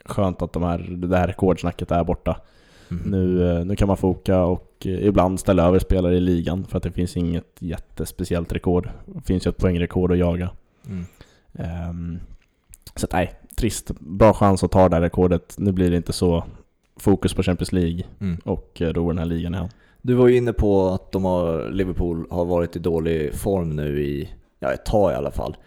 [0.05, 2.37] Skönt att de här, det här rekordsnacket är borta.
[2.91, 3.03] Mm.
[3.11, 6.77] Nu, eh, nu kan man foka och eh, ibland ställa över spelare i ligan för
[6.77, 8.89] att det finns inget jättespeciellt rekord.
[9.05, 10.49] Det finns ju ett poängrekord att jaga.
[10.87, 11.05] Mm.
[11.53, 12.19] Ehm,
[12.95, 13.91] så att, nej, trist.
[13.99, 15.55] Bra chans att ta det här rekordet.
[15.57, 16.43] Nu blir det inte så
[16.97, 18.37] fokus på Champions League Mm.
[18.45, 19.69] och eh, då går den här ligan i hamn.
[20.01, 24.03] Du var ju inne på att de har, Liverpool har varit i dålig form nu
[24.03, 25.57] i ja, ett tag i alla fall.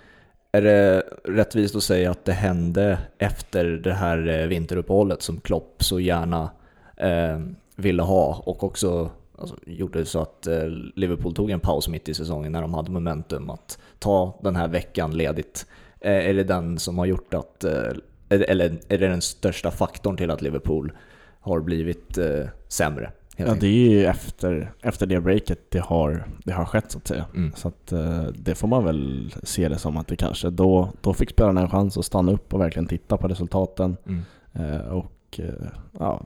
[0.53, 5.85] Är det rättvist att säga att det hände efter det här eh, vinteruppehållet som Klopp
[5.85, 6.51] så gärna
[6.97, 7.41] eh,
[7.77, 12.15] ville ha och också alltså, gjorde så att eh, Liverpool tog en paus mitt i
[12.15, 15.67] säsongen när de hade momentum att ta den här veckan ledigt.
[16.01, 17.93] Eh, är det den som har gjort att, eh,
[18.29, 20.93] eller är det den största faktorn till att Liverpool
[21.41, 23.13] har blivit eh, sämre?
[23.37, 27.07] Ja, det är ju efter, efter det breaket det har, det har skett så att
[27.07, 27.25] säga.
[27.35, 27.53] Mm.
[27.57, 31.15] Så att eh, det får man väl se det som att det kanske då, då
[31.15, 34.23] fick spelarna en chans att stanna upp och verkligen titta på resultaten Mm.
[34.53, 35.69] eh, och eh,
[35.99, 36.23] ja,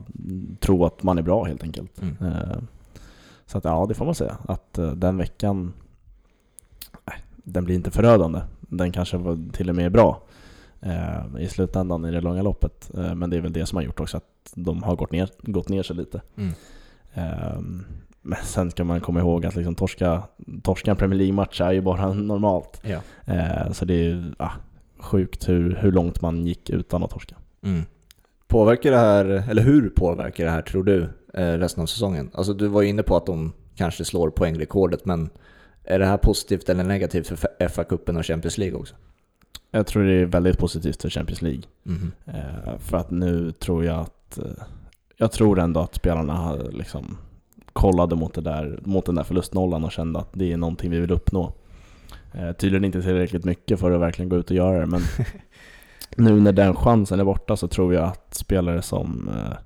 [0.59, 2.01] tro att man är bra helt enkelt.
[2.01, 2.23] Mm.
[3.45, 4.37] Så att ja, det får man säga.
[4.47, 5.73] Att den veckan,
[7.05, 8.39] nej, den blir inte förödande.
[8.59, 10.21] Den kanske var till och med bra
[10.81, 12.91] eh, i slutändan i det långa loppet.
[12.93, 15.69] Men det är väl det som har gjort också att de har gått ner, gått
[15.69, 16.21] ner sig lite.
[17.13, 17.29] Mm.
[17.29, 17.85] Ehm,
[18.21, 20.23] Men sen ska man komma ihåg att liksom torska,
[20.63, 22.81] torska en Premier League-match är ju bara normalt.
[22.83, 22.99] Ja.
[23.33, 24.51] Eh, Så det är ju ah,
[24.99, 27.35] sjukt hur, hur långt man gick utan att torska.
[27.63, 27.81] Mm.
[28.47, 32.29] Påverkar det här, eller hur påverkar det här tror du eh, resten av säsongen?
[32.33, 35.29] Alltså du var ju inne på att de kanske slår poängrekordet, men
[35.83, 38.95] är det här positivt eller negativt för FA-cupen och Champions League också?
[39.71, 41.61] Jag tror det är väldigt positivt för Champions League.
[42.25, 44.45] Eh, För att nu tror jag att eh,
[45.21, 47.17] Jag tror ändå att spelarna har liksom
[47.73, 50.99] kollade mot, det där, mot den där förlustnollan och kände att det är någonting vi
[50.99, 51.53] vill uppnå.
[52.33, 55.01] Eh, Tydligen inte tillräckligt mycket för att verkligen gå ut och göra det men
[56.17, 59.57] nu när den chansen är borta så tror jag att spelare som eh,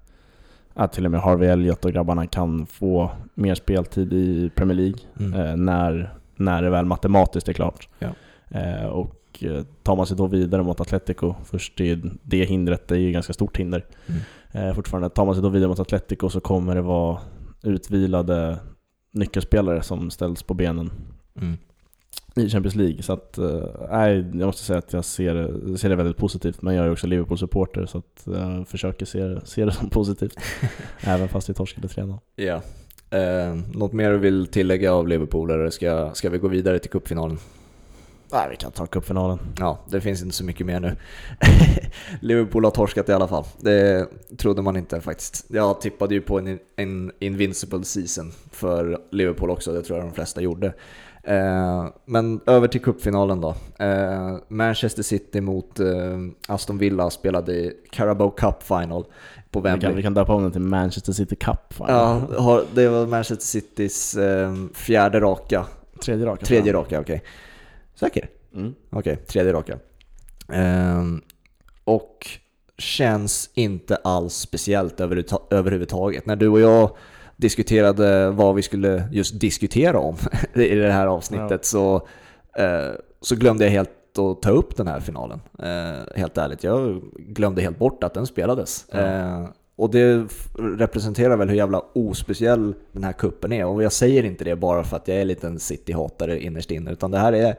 [0.74, 5.00] att till och med Harvey Elliott och grabbarna kan få mer speltid i Premier League
[5.20, 5.34] Mm.
[5.40, 7.90] eh, när, när det väl matematiskt är klart.
[8.00, 8.08] Ja.
[8.50, 12.96] Eh, och eh, tar man sig då vidare mot Atletico, först är det hindret, det
[12.96, 14.22] är ju ett ganska stort hinder Mm.
[14.70, 15.10] eh, fortfarande.
[15.10, 17.20] Tar man sig då vidare mot Atletico så kommer det vara
[17.64, 18.60] utvilade
[19.12, 20.92] nyckelspelare som ställs på benen
[21.42, 21.58] Mm.
[22.36, 23.04] i Champions League.
[23.04, 26.62] Så att, eh, nej, jag måste säga att jag ser, ser det väldigt positivt.
[26.62, 30.36] Men jag är också Liverpool-supporter så att jag försöker se, se det som positivt.
[31.04, 32.20] även fast vi torskade 3-0.
[32.36, 32.62] Ja.
[33.18, 36.92] Eh, något mer du vill tillägga av Liverpool eller ska, ska vi gå vidare till
[36.92, 37.38] cupfinalen?
[38.34, 39.40] Nej, vi kan ta cupfinalen.
[39.60, 40.96] Ja, det finns inte så mycket mer nu.
[42.20, 43.44] Liverpool har torskat i alla fall.
[43.60, 45.46] Det trodde man inte faktiskt.
[45.48, 50.14] Jag tippade ju på en, en invincible season för Liverpool också, det tror jag de
[50.14, 50.74] flesta gjorde.
[51.24, 53.56] Eh, men över till cupfinalen då.
[53.80, 55.88] Eh, Manchester City mot eh,
[56.48, 59.06] Aston Villa spelade i Carabao Cup Final
[59.52, 59.94] på Vi kan, Wembley.
[59.94, 61.74] vi kan döpa om den till Manchester City Cup.
[61.74, 61.88] Fan.
[61.90, 65.66] Ja, har- det var Manchester Citys eh, fjärde raka.
[66.02, 66.46] Tredje raka.
[66.46, 67.24] Tredje raka, okej.
[67.96, 68.30] Säker?
[68.56, 68.74] Mm.
[68.90, 69.78] Okej, tredje raka.
[70.50, 71.22] Ehm,
[71.84, 72.28] och
[72.78, 76.26] känns inte alls speciellt överhuvudta- överhuvudtaget.
[76.26, 76.90] När du och jag
[77.38, 80.16] diskuterade vad vi skulle just diskutera om
[80.54, 81.58] i det här avsnittet Ja.
[81.62, 81.96] så,
[82.58, 85.42] eh, så glömde jag helt att ta upp den här finalen.
[85.60, 88.86] Eh, helt ärligt, jag glömde helt bort att den spelades.
[88.92, 89.00] Ja.
[89.00, 90.26] Eh, och det
[90.58, 93.66] representerar väl hur jävla ospeciell den här kuppen är.
[93.66, 96.92] Och jag säger inte det bara för att jag är en liten City-hatare innerst inne,
[96.92, 97.56] utan det här är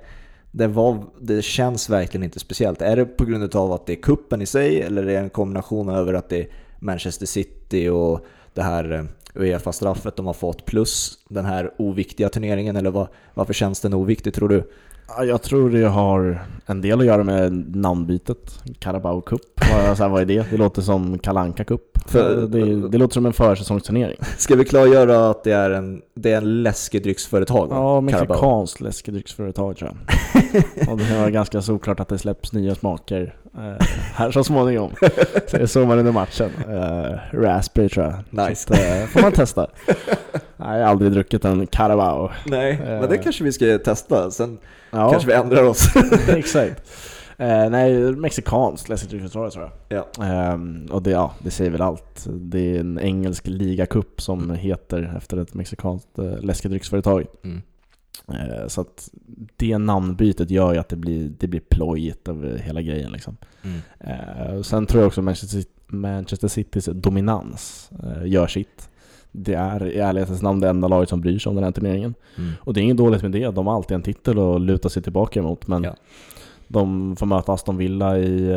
[0.57, 2.83] det, var, det känns verkligen inte speciellt.
[2.83, 5.31] Är det på grund av att det är kuppen i sig eller är det en
[5.31, 6.47] kombination över att det är
[6.79, 9.05] Manchester City och det här eh,
[9.43, 14.35] Uefa-straffet de har fått plus den här oviktiga turneringen eller var, varför känns den oviktig
[14.35, 14.71] tror du?
[15.23, 18.61] Jag tror det har en del att göra med namnbytet.
[18.79, 19.41] Carabao Cup,
[19.99, 20.51] vad, vad är det?
[20.51, 21.99] Det låter som Kalanka Cup.
[22.07, 24.17] För, det, det, låter som en försäsongsturnering.
[24.39, 27.69] Ska vi klargöra att det är en, det är en läskedrycksföretag?
[27.71, 30.43] Ja, mexikanskt läskedrycksföretag tror jag.
[30.89, 34.91] och det var ganska såklart att det släpps nya smaker eh, här så småningom.
[35.47, 36.51] Så det såg man under matchen.
[36.69, 38.49] Eh, raspberry tror jag.
[38.49, 38.67] Nice.
[38.67, 39.67] Så att, eh, får man testa.
[40.57, 42.31] Nej, jag har aldrig druckit en Carabao.
[42.47, 44.31] Nej, men det kanske vi ska testa.
[44.31, 44.59] Sen
[44.91, 45.11] ja.
[45.11, 45.97] kanske vi ändrar oss.
[46.29, 46.83] Exakt.
[47.39, 50.05] Eh, nej, mexikanskt läskedrycksföretag tror jag.
[50.19, 50.25] Ja.
[50.27, 50.59] Eh,
[50.91, 52.27] och det, ja, det säger väl allt.
[52.31, 54.57] Det är en engelsk ligacup som mm.
[54.57, 57.27] heter efter ett mexikanskt eh, läskedrycksföretag.
[57.45, 57.63] Mm.
[58.29, 59.11] Eh, så att
[59.57, 63.13] det namnbytet gör ju att det blir, det blir plojigt över hela grejen.
[63.13, 63.37] Liksom.
[63.63, 63.81] Mm.
[64.01, 68.91] Eh, sen tror jag också Manchester, Manchester Citys dominans eh, gör sitt.
[69.33, 72.15] Det är i ärlighetens namn det enda laget som bryr sig om den här turneringen.
[72.37, 72.53] Mm.
[72.61, 75.03] Och det är inget dåligt med det, de har alltid en titel att luta sig
[75.03, 75.67] tillbaka emot.
[75.67, 75.95] Men ja.
[76.69, 78.57] de får möta Aston Villa i,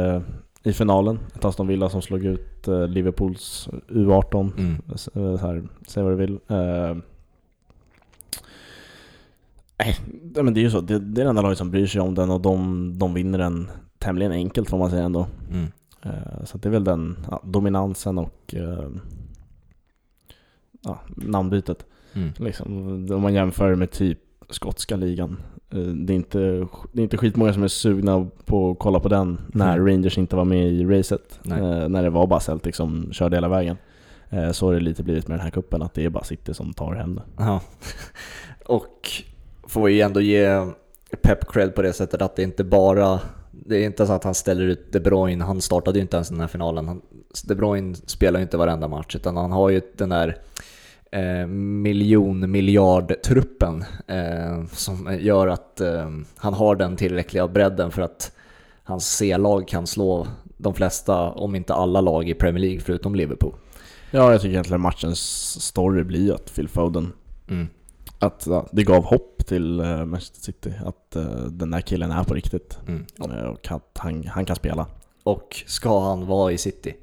[0.63, 1.19] i finalen.
[1.35, 4.51] Ett Aston Villa som slog ut Liverpools U18.
[4.57, 4.81] Mm.
[4.95, 6.39] Så här, säg vad du vill.
[9.79, 9.95] Nej,
[10.43, 10.81] men det är ju så.
[10.81, 13.37] Det, det är det enda laget som bryr sig om den och de, de vinner
[13.37, 15.27] den tämligen enkelt får man säga ändå.
[15.51, 15.67] Mm.
[16.45, 18.55] Så det är väl den ja, dominansen och
[20.81, 21.85] ja, namnbytet.
[22.13, 22.29] Mm.
[22.37, 22.67] Liksom,
[23.11, 25.37] om man jämför med typ skotska ligan.
[25.69, 26.39] Eh, det är, inte,
[26.91, 29.87] det är inte skitmånga som är sugna på att kolla på den när mm.
[29.87, 31.39] Rangers inte var med i racet.
[31.45, 33.77] Eh, när det var bara Celtic som körde hela vägen.
[34.29, 36.53] Eh, så har det lite blivit med den här kuppen att det är bara City
[36.53, 37.23] som tar hem det.
[37.37, 37.61] Ja.
[38.65, 39.11] Och
[39.69, 40.65] får ju ändå ge
[41.21, 43.19] Pep cred på det sättet att det inte bara
[43.65, 46.29] det är inte så att han ställer ut De Bruyne, han startade ju inte ens
[46.29, 47.01] den här finalen.
[47.47, 50.37] De Bruyne spelar ju inte varenda match utan han har ju den där
[51.11, 58.01] eh, miljon miljard truppen eh, som gör att eh, han har den tillräckliga bredden för
[58.01, 58.31] att
[58.83, 60.27] hans C-lag kan slå
[60.57, 63.53] de flesta, om inte alla lag i Premier League förutom Liverpool.
[64.11, 65.19] Ja, jag tycker egentligen matchens
[65.61, 67.13] story blir att Phil Foden
[67.47, 67.67] mm.
[68.19, 72.23] Att ja, det gav hopp till uh, Manchester City att uh, den där killen är
[72.23, 73.05] på riktigt mm.
[73.31, 74.87] uh, och att han, han kan spela.
[75.23, 76.95] Och ska han vara i City?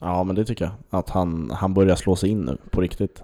[0.00, 0.74] Ja, men det tycker jag.
[0.90, 3.22] Att han, han börjar slå sig in nu på riktigt.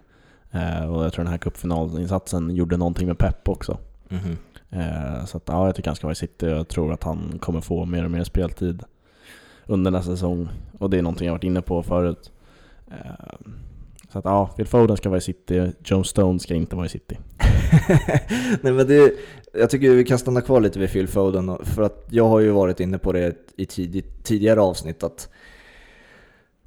[0.51, 3.79] Eh, och jag tror den här cupfinalinsatsen gjorde någonting med Pep också.
[4.09, 4.37] Mm
[4.73, 7.03] eh, så att, ja, jag tycker han ska vara i City och jag tror att
[7.03, 8.83] han kommer få mer och mer speltid
[9.67, 10.49] under nästa säsong.
[10.79, 12.33] Och det är någonting jag varit inne på förut.
[14.13, 16.89] Så att ja, Phil Foden ska vara i City, Joe Stone ska inte vara i
[16.89, 17.19] City.
[18.61, 19.13] Nej men det,
[19.53, 22.51] jag tycker vi kan stanna kvar lite vid Phil Foden, för att jag har ju
[22.51, 25.29] varit inne på det i tidigt, tidigare avsnitt att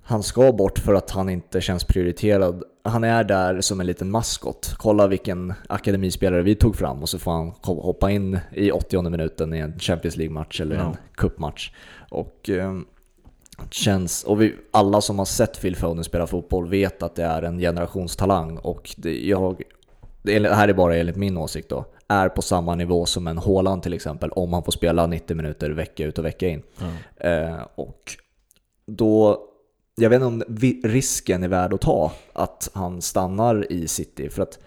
[0.03, 2.63] han ska bort för att han inte känns prioriterad.
[2.83, 4.75] Han är där som en liten maskot.
[4.77, 9.53] Kolla vilken akademispelare vi tog fram och så får han hoppa in i 80 minuten
[9.53, 11.71] i en Champions League-match eller en cupmatch.
[12.09, 12.73] Och, eh,
[13.69, 17.41] känns, och vi, alla som har sett Phil Foden spela fotboll vet att det är
[17.41, 19.61] en generationstalang och det, jag,
[20.21, 23.83] det här är bara enligt min åsikt då, är på samma nivå som en Haaland
[23.83, 26.61] till exempel om han får spela 90 minuter vecka ut och vecka in.
[26.81, 27.53] Mm.
[27.53, 28.15] Eh, och
[28.85, 29.39] då
[29.95, 30.43] jag vet inte om
[30.83, 34.29] risken är värd att ta att han stannar i City.
[34.29, 34.59] För att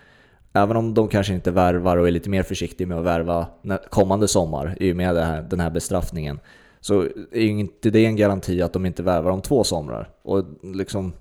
[0.53, 3.47] även om de kanske inte värvar och är lite mer försiktiga med att värva
[3.91, 6.41] kommande sommar i och med här, den här bestraffningen
[6.81, 10.11] så är ju inte det en garanti att de inte värvar om två somrar.
[10.23, 11.13] Och liksom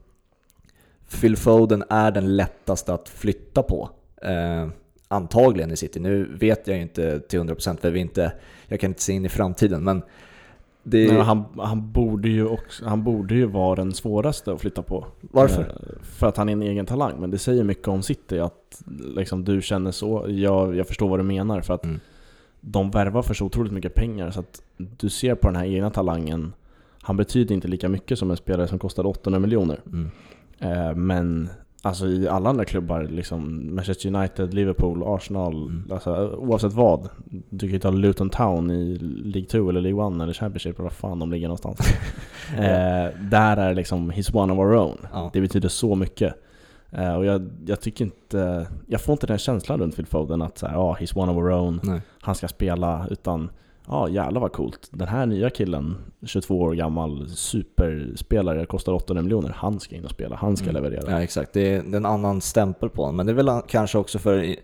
[1.21, 3.89] Phil Foden är den lättaste att flytta på.
[4.21, 4.67] Eh,
[5.07, 5.99] antagligen i City.
[5.99, 8.31] Nu vet jag ju inte till 100% för vi inte,
[8.67, 10.01] jag kan inte se in i framtiden men
[10.83, 11.11] det...
[11.11, 15.05] Nej, han, han, borde ju också, han borde ju vara den svåraste att flytta på.
[15.21, 15.61] Varför?
[15.61, 17.19] Eh, för att han är en egen talang.
[17.19, 18.81] Men det säger mycket om City att
[19.15, 20.25] liksom, du känner så.
[20.27, 21.61] Jag, jag förstår vad du menar.
[21.61, 21.99] För att mm.
[22.71, 24.31] De värvar för så otroligt mycket pengar.
[24.31, 26.53] Så att du ser på den här egna talangen.
[27.01, 29.79] Han betyder inte lika mycket som en spelare som kostar 800 miljoner.
[29.85, 30.09] Mm.
[30.59, 31.49] Eh, men
[31.81, 35.83] Alltså i alla andra klubbar, liksom Manchester United, Liverpool, Arsenal, mm.
[35.91, 37.09] alltså, oavsett vad.
[37.49, 40.83] Du kan ju ta Luton Town i League 2 eller League 1 eller Championship eller
[40.83, 41.79] vad fan de ligger någonstans.
[42.57, 44.97] eh, där är liksom He's one of our own.
[45.13, 45.29] Ja.
[45.33, 46.33] Det betyder så mycket.
[46.91, 50.57] Eh, och jag, jag, tycker inte, jag får inte den känslan runt Phil Foden att
[50.57, 52.01] såhär, ah, he's one of our own, Nej.
[52.21, 53.49] han ska spela, utan
[53.87, 54.87] ja jävlar vad coolt.
[54.91, 59.49] Den här nya killen, 22 år gammal, superspelare, kostar 800 miljoner.
[59.49, 60.83] Han ska in och spela, han ska Mm.
[60.83, 61.11] leverera.
[61.11, 63.15] Ja exakt, det är, det är en annan stämpel på honom.
[63.15, 64.59] Men det är väl an- kanske också för i,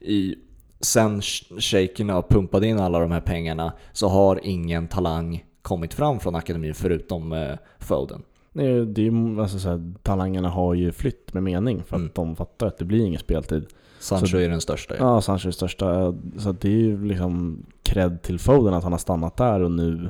[0.00, 0.34] i,
[0.80, 6.20] sen sh- shakerna pumpade in alla de här pengarna så har ingen talang kommit fram
[6.20, 8.22] från akademin förutom eh, Foden.
[8.52, 12.12] Nej, det är, alltså, så här, talangerna har ju flytt med mening för att Mm.
[12.14, 13.66] de fattar att det blir ingen speltid.
[14.00, 15.00] Sancho Så- är den största ju.
[15.00, 16.14] Ja, Sancho är största.
[16.38, 20.08] Så det är ju liksom cred till Foden att han har stannat där och nu,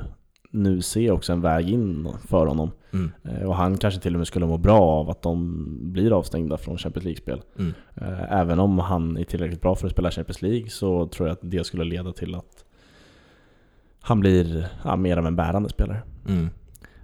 [0.51, 2.71] nu ser också en väg in för honom.
[2.93, 3.11] Mm.
[3.23, 6.57] Eh, Och han kanske till och med skulle må bra av att de blir avstängda
[6.57, 7.41] från Champions League-spel.
[7.59, 7.73] Mm.
[7.95, 11.33] Eh, Även om han är tillräckligt bra för att spela Champions League så tror jag
[11.33, 12.65] att det skulle leda till att
[14.01, 16.01] han blir ja, mer av en bärande spelare.
[16.27, 16.49] Mm.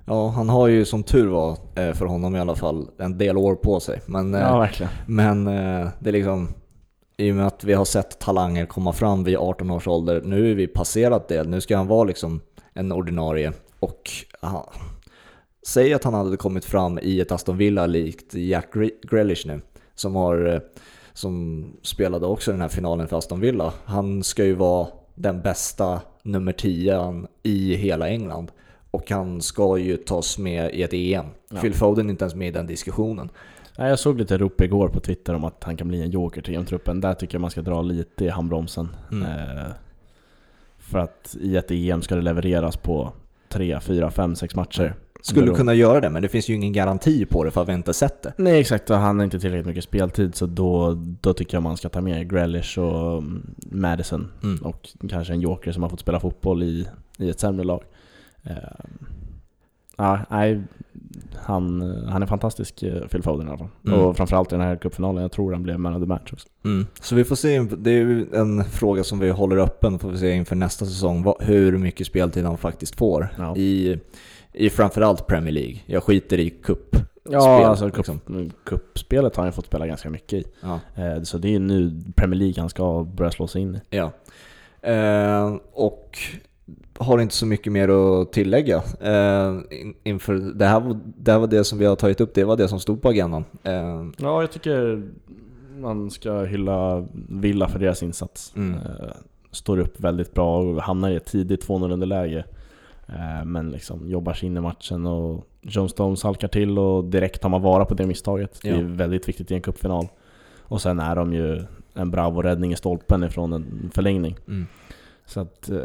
[0.10, 3.38] Ja, han har ju som tur var eh, för honom i alla fall en del
[3.38, 4.02] år på sig.
[4.06, 4.92] Men, eh, Ja, verkligen.
[5.08, 6.48] men eh, det är liksom,
[7.18, 10.52] i och med att vi har sett talanger komma fram vid 18 års ålder, nu
[10.52, 11.44] är vi passerat det.
[11.44, 12.42] Nu ska han vara liksom
[12.74, 13.54] en ordinarie.
[13.80, 14.10] Och
[14.42, 14.72] ja,
[15.68, 19.62] säg att han hade kommit fram i ett Aston Villa likt Jack Gre- Grealish nu,
[19.96, 20.60] som, har, eh,
[21.14, 23.74] som spelade också den här finalen för Aston Villa.
[23.86, 28.52] Han ska ju vara den bästa nummer 10 i hela England.
[28.92, 31.26] Och han ska ju tas med i ett EM.
[31.50, 31.62] Ja.
[31.62, 33.30] Phil Foden är inte ens med i den diskussionen.
[33.78, 36.42] Nej, Jag såg lite rop igår på Twitter om att han kan bli en joker
[36.42, 37.02] till EM-truppen.
[37.02, 38.96] Där tycker jag man ska dra lite i handbromsen.
[39.12, 39.24] Mm.
[39.24, 39.72] Eh,
[40.78, 43.14] för att i ett EM ska det levereras på
[43.50, 44.96] 3, 4, 5, 6 matcher.
[45.22, 47.74] Skulle kunna göra det, men det finns ju ingen garanti på det för att vi
[47.74, 48.34] inte sett det.
[48.38, 51.78] Nej exakt, och han har inte tillräckligt mycket speltid så då, då tycker jag man
[51.78, 54.32] ska ta med Grealish och mm, Madison.
[54.44, 54.66] Mm.
[54.66, 56.88] Och kanske en joker som har fått spela fotboll i,
[57.18, 57.84] i ett sämre lag.
[58.44, 58.56] Eh,
[59.98, 60.62] ja, nej,
[61.36, 63.68] han, han är fantastisk, eh, Phil Foden i alla fall.
[63.88, 64.00] Mm.
[64.00, 66.48] Och framförallt i den här cupfinalen, jag tror han blev man of the match också.
[66.66, 66.88] Mm.
[67.02, 70.18] Så vi får se, det är ju en fråga som vi håller öppen, får vi
[70.18, 73.56] se inför nästa säsong, hur mycket speltid han faktiskt får Ja.
[73.58, 74.00] i,
[74.54, 75.78] i framförallt Premier League.
[75.86, 76.96] Jag skiter i cup.
[77.32, 78.20] Ja, Spel, alltså liksom.
[78.66, 80.44] cupspelet har han fått spela ganska mycket i.
[80.62, 80.80] Ja.
[80.96, 83.80] Eh, så det är nu Premier League han ska börja slå sig in i.
[83.90, 84.12] ja.
[84.90, 86.18] Eh, och
[87.00, 88.84] har inte så mycket mer att tillägga.
[89.02, 92.44] Eh, in, inför, det, här, det här var det som vi har tagit upp, det
[92.44, 93.46] var det som stod på agendan.
[93.64, 95.04] Eh, Ja, jag tycker
[95.80, 98.54] man ska hylla Villa för deras insats.
[98.56, 98.74] Mm.
[98.74, 99.10] Eh,
[99.52, 102.44] står upp väldigt bra och hamnar i ett tidigt 2-0 underläge.
[103.46, 107.50] Men liksom jobbar sig in i matchen och John Stones halkar till och direkt tar
[107.50, 108.60] man vara på det misstaget.
[108.64, 110.08] Det är väldigt viktigt i en cupfinal.
[110.60, 114.38] Och sen är de ju en bravo-räddning i stolpen ifrån en förlängning.
[114.48, 114.68] mm.
[115.30, 115.78] Så att, eh,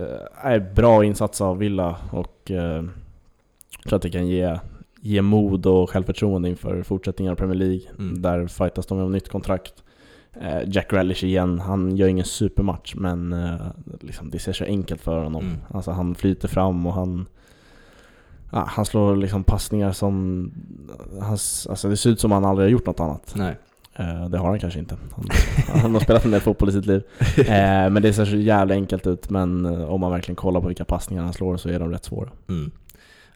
[0.43, 2.85] är bra insats av Villa och eh,
[3.79, 4.59] jag tror att det kan ge,
[5.01, 7.83] ge mod och självförtroende inför fortsättningen av Premier League.
[7.99, 8.23] Mm.
[8.23, 9.75] Där fightas de om nytt kontrakt.
[10.41, 13.61] Eh, Jack Grealish igen, han gör ingen supermatch men eh,
[14.01, 15.45] liksom, det ser så enkelt för honom.
[15.45, 15.59] Mm.
[15.71, 17.27] Alltså han flyter fram och han
[18.51, 20.51] han slår liksom passningar som...
[21.21, 23.35] Hans, alltså det ser ut som han aldrig har gjort något annat.
[23.37, 23.57] Nej.
[23.97, 24.97] Eh, det har han kanske inte.
[25.17, 25.29] Han,
[25.81, 27.03] han har spelat en del fotboll i sitt liv.
[27.39, 29.31] Eh, men det ser så jävla enkelt ut.
[29.31, 32.05] Men eh, om man verkligen kollar på vilka passningar han slår så är de rätt
[32.05, 32.31] svåra.
[32.49, 32.71] Mm.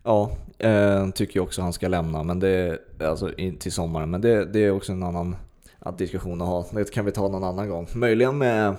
[0.02, 4.10] Ja, eh, tycker jag också han ska lämna men det, alltså, till sommaren.
[4.10, 5.36] Men det, det är också en annan
[5.78, 6.66] att diskussion att ha.
[6.72, 7.88] Det kan vi ta någon annan gång.
[7.94, 8.76] Möjligen med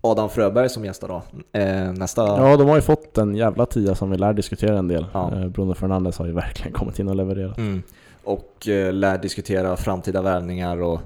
[0.00, 1.22] Adam Fröberg som gästar då.
[1.58, 2.22] Eh, nästa...
[2.22, 5.06] Ja, de har ju fått en jävla tia som vi lär diskutera en del.
[5.12, 5.32] Ja.
[5.34, 7.58] Eh, Bruno Fernandes har ju verkligen kommit in och levererat.
[7.58, 7.82] Mm.
[8.24, 11.00] Och eh, lär diskutera framtida värvningar och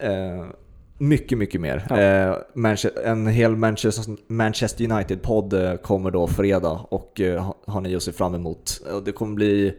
[0.00, 0.44] eh,
[0.98, 1.86] mycket, mycket mer.
[1.90, 2.00] Ja.
[2.00, 7.96] Eh, en hel Manchester, Manchester United-podd eh, kommer då fredag och eh, ha- har ni
[7.96, 8.80] att se fram emot.
[9.04, 9.74] Det kommer bli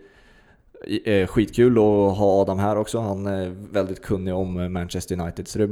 [1.06, 3.00] eh, skitkul att ha Adam här också.
[3.00, 5.70] Han är väldigt kunnig om Manchester United så det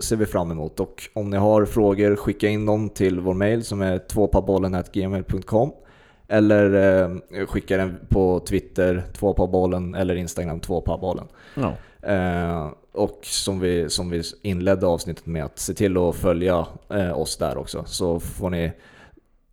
[0.00, 0.80] ser vi fram emot.
[0.80, 5.72] Och om ni har frågor, skicka in dem till vår mail som är tvåpabollen.gmail.com
[6.28, 11.24] eller skicka den på Twitter, tvåpabollen eller Instagram, tvåpabollen.
[11.54, 11.74] Ja.
[12.06, 17.18] Eh, och som vi, som vi inledde avsnittet med, att se till att följa eh,
[17.18, 17.84] oss där också.
[17.86, 18.72] Så får ni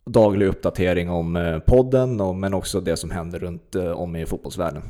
[0.04, 4.26] daglig uppdatering om eh, podden, och, men också det som händer runt eh, om i
[4.26, 4.82] fotbollsvärlden.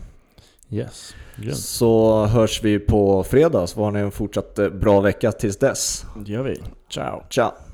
[0.70, 1.14] Yes.
[1.36, 1.56] Grymt.
[1.56, 6.04] Så hörs vi på fredag, så har ni en fortsatt eh, bra vecka tills dess.
[6.26, 6.60] Det gör vi.
[6.88, 7.22] Ciao.
[7.30, 7.73] Ciao!